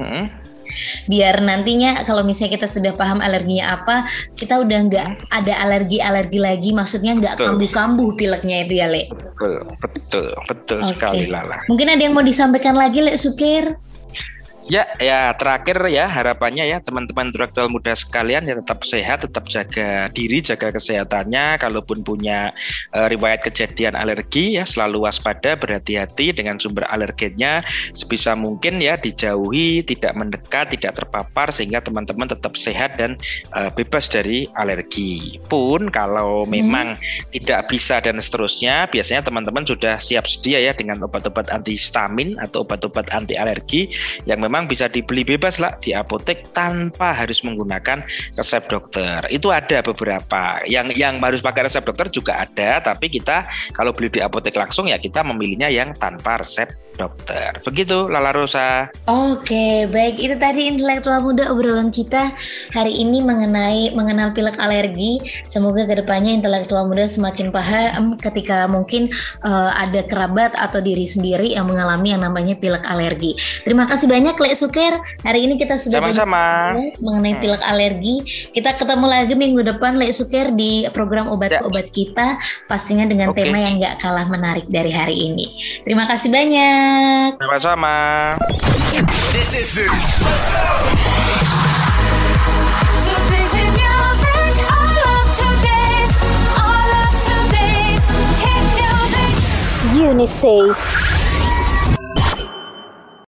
Mm. 0.00 0.32
biar 1.10 1.42
nantinya 1.42 2.06
kalau 2.06 2.22
misalnya 2.24 2.56
kita 2.56 2.70
sudah 2.70 2.94
paham 2.94 3.18
alerginya 3.20 3.74
apa 3.74 4.06
kita 4.32 4.62
udah 4.62 4.78
nggak 4.86 5.08
ada 5.28 5.54
alergi-alergi 5.66 6.38
lagi 6.38 6.70
maksudnya 6.70 7.18
nggak 7.18 7.36
kambuh-kambuh 7.36 8.14
pileknya 8.14 8.64
itu 8.64 8.78
ya 8.78 8.86
Le. 8.88 9.10
Betul, 9.10 9.66
betul, 9.82 10.26
betul 10.48 10.78
Oke. 10.80 10.94
sekali 10.96 11.26
Lala. 11.28 11.60
Mungkin 11.68 11.90
ada 11.90 12.00
yang 12.00 12.14
mau 12.14 12.24
disampaikan 12.24 12.78
lagi 12.78 13.02
Le 13.02 13.18
Sukir? 13.18 13.76
Ya, 14.70 14.86
ya 15.02 15.34
terakhir 15.34 15.82
ya 15.90 16.06
harapannya 16.06 16.62
ya 16.62 16.78
teman-teman 16.78 17.34
intelektual 17.34 17.66
muda 17.66 17.90
sekalian 17.90 18.46
ya 18.46 18.54
tetap 18.54 18.86
sehat, 18.86 19.26
tetap 19.26 19.50
jaga 19.50 20.06
diri, 20.14 20.38
jaga 20.38 20.70
kesehatannya. 20.70 21.58
Kalaupun 21.58 22.06
punya 22.06 22.54
eh, 22.94 23.06
riwayat 23.10 23.42
kejadian 23.42 23.98
alergi 23.98 24.54
ya 24.54 24.62
selalu 24.62 25.10
waspada, 25.10 25.58
berhati-hati 25.58 26.30
dengan 26.38 26.62
sumber 26.62 26.86
alergennya 26.86 27.66
sebisa 27.98 28.38
mungkin 28.38 28.78
ya 28.78 28.94
dijauhi, 28.94 29.82
tidak 29.82 30.14
mendekat, 30.14 30.70
tidak 30.70 31.02
terpapar 31.02 31.50
sehingga 31.50 31.82
teman-teman 31.82 32.30
tetap 32.30 32.54
sehat 32.54 32.94
dan 32.94 33.18
eh, 33.58 33.74
bebas 33.74 34.06
dari 34.06 34.46
alergi. 34.54 35.42
Pun 35.50 35.90
kalau 35.90 36.46
memang 36.46 36.94
tidak 37.34 37.66
bisa 37.66 37.98
dan 37.98 38.22
seterusnya, 38.22 38.86
biasanya 38.86 39.26
teman-teman 39.26 39.66
sudah 39.66 39.98
siap 39.98 40.30
sedia 40.30 40.62
ya 40.62 40.70
dengan 40.70 41.02
obat-obat 41.02 41.50
antihistamin 41.50 42.38
atau 42.38 42.62
obat-obat 42.62 43.10
anti 43.10 43.34
alergi 43.34 43.90
yang 44.30 44.38
memang 44.38 44.59
bisa 44.66 44.88
dibeli 44.88 45.22
bebas 45.22 45.60
lah 45.62 45.76
di 45.78 45.92
apotek 45.92 46.50
tanpa 46.56 47.12
harus 47.14 47.44
menggunakan 47.44 48.04
resep 48.34 48.66
dokter. 48.66 49.20
Itu 49.28 49.52
ada 49.54 49.84
beberapa. 49.84 50.60
Yang 50.66 50.96
yang 50.96 51.20
harus 51.20 51.44
pakai 51.44 51.68
resep 51.68 51.84
dokter 51.84 52.08
juga 52.08 52.42
ada, 52.42 52.80
tapi 52.80 53.12
kita 53.12 53.44
kalau 53.76 53.94
beli 53.94 54.10
di 54.10 54.20
apotek 54.24 54.56
langsung 54.56 54.88
ya 54.88 54.98
kita 54.98 55.20
memilihnya 55.22 55.68
yang 55.70 55.92
tanpa 55.94 56.40
resep 56.40 56.72
dokter. 56.96 57.56
Begitu 57.62 58.08
Lala 58.10 58.34
Rosa. 58.34 58.88
Oke, 59.06 59.88
baik 59.88 60.20
itu 60.20 60.36
tadi 60.36 60.68
intelektual 60.68 61.24
muda 61.24 61.48
obrolan 61.48 61.88
kita 61.88 62.32
hari 62.76 62.92
ini 62.92 63.24
mengenai 63.24 63.94
mengenal 63.94 64.32
pilek 64.34 64.60
alergi. 64.60 65.20
Semoga 65.46 65.88
ke 65.88 66.00
depannya 66.00 66.36
intelektual 66.36 66.88
muda 66.88 67.08
semakin 67.08 67.48
paham 67.54 68.16
ketika 68.20 68.68
mungkin 68.68 69.08
eh, 69.44 69.70
ada 69.76 70.04
kerabat 70.04 70.52
atau 70.56 70.82
diri 70.82 71.04
sendiri 71.04 71.54
yang 71.56 71.68
mengalami 71.68 72.12
yang 72.12 72.24
namanya 72.24 72.56
pilek 72.56 72.84
alergi. 72.88 73.36
Terima 73.64 73.84
kasih 73.84 74.08
banyak 74.08 74.36
Lek 74.40 74.56
Suker. 74.56 74.96
Hari 75.22 75.44
ini 75.44 75.54
kita 75.60 75.76
sudah 75.76 76.00
Sama-sama. 76.00 76.72
mengenai 76.98 77.36
pilek 77.38 77.62
alergi. 77.62 78.24
Kita 78.50 78.74
ketemu 78.80 79.06
lagi 79.06 79.34
minggu 79.36 79.60
depan 79.62 80.00
Lek 80.00 80.16
Suker 80.16 80.56
di 80.56 80.88
program 80.96 81.28
obat-obat 81.28 81.92
kita 81.92 82.40
pastinya 82.66 83.04
dengan 83.04 83.30
Oke. 83.30 83.44
tema 83.44 83.60
yang 83.60 83.76
nggak 83.76 84.00
kalah 84.00 84.24
menarik 84.26 84.64
dari 84.72 84.90
hari 84.90 85.30
ini. 85.30 85.46
Terima 85.84 86.08
kasih 86.08 86.32
banyak. 86.32 87.36
Sama-sama. 87.36 87.96
This 89.30 89.54
is 89.54 89.78
it. 89.86 89.92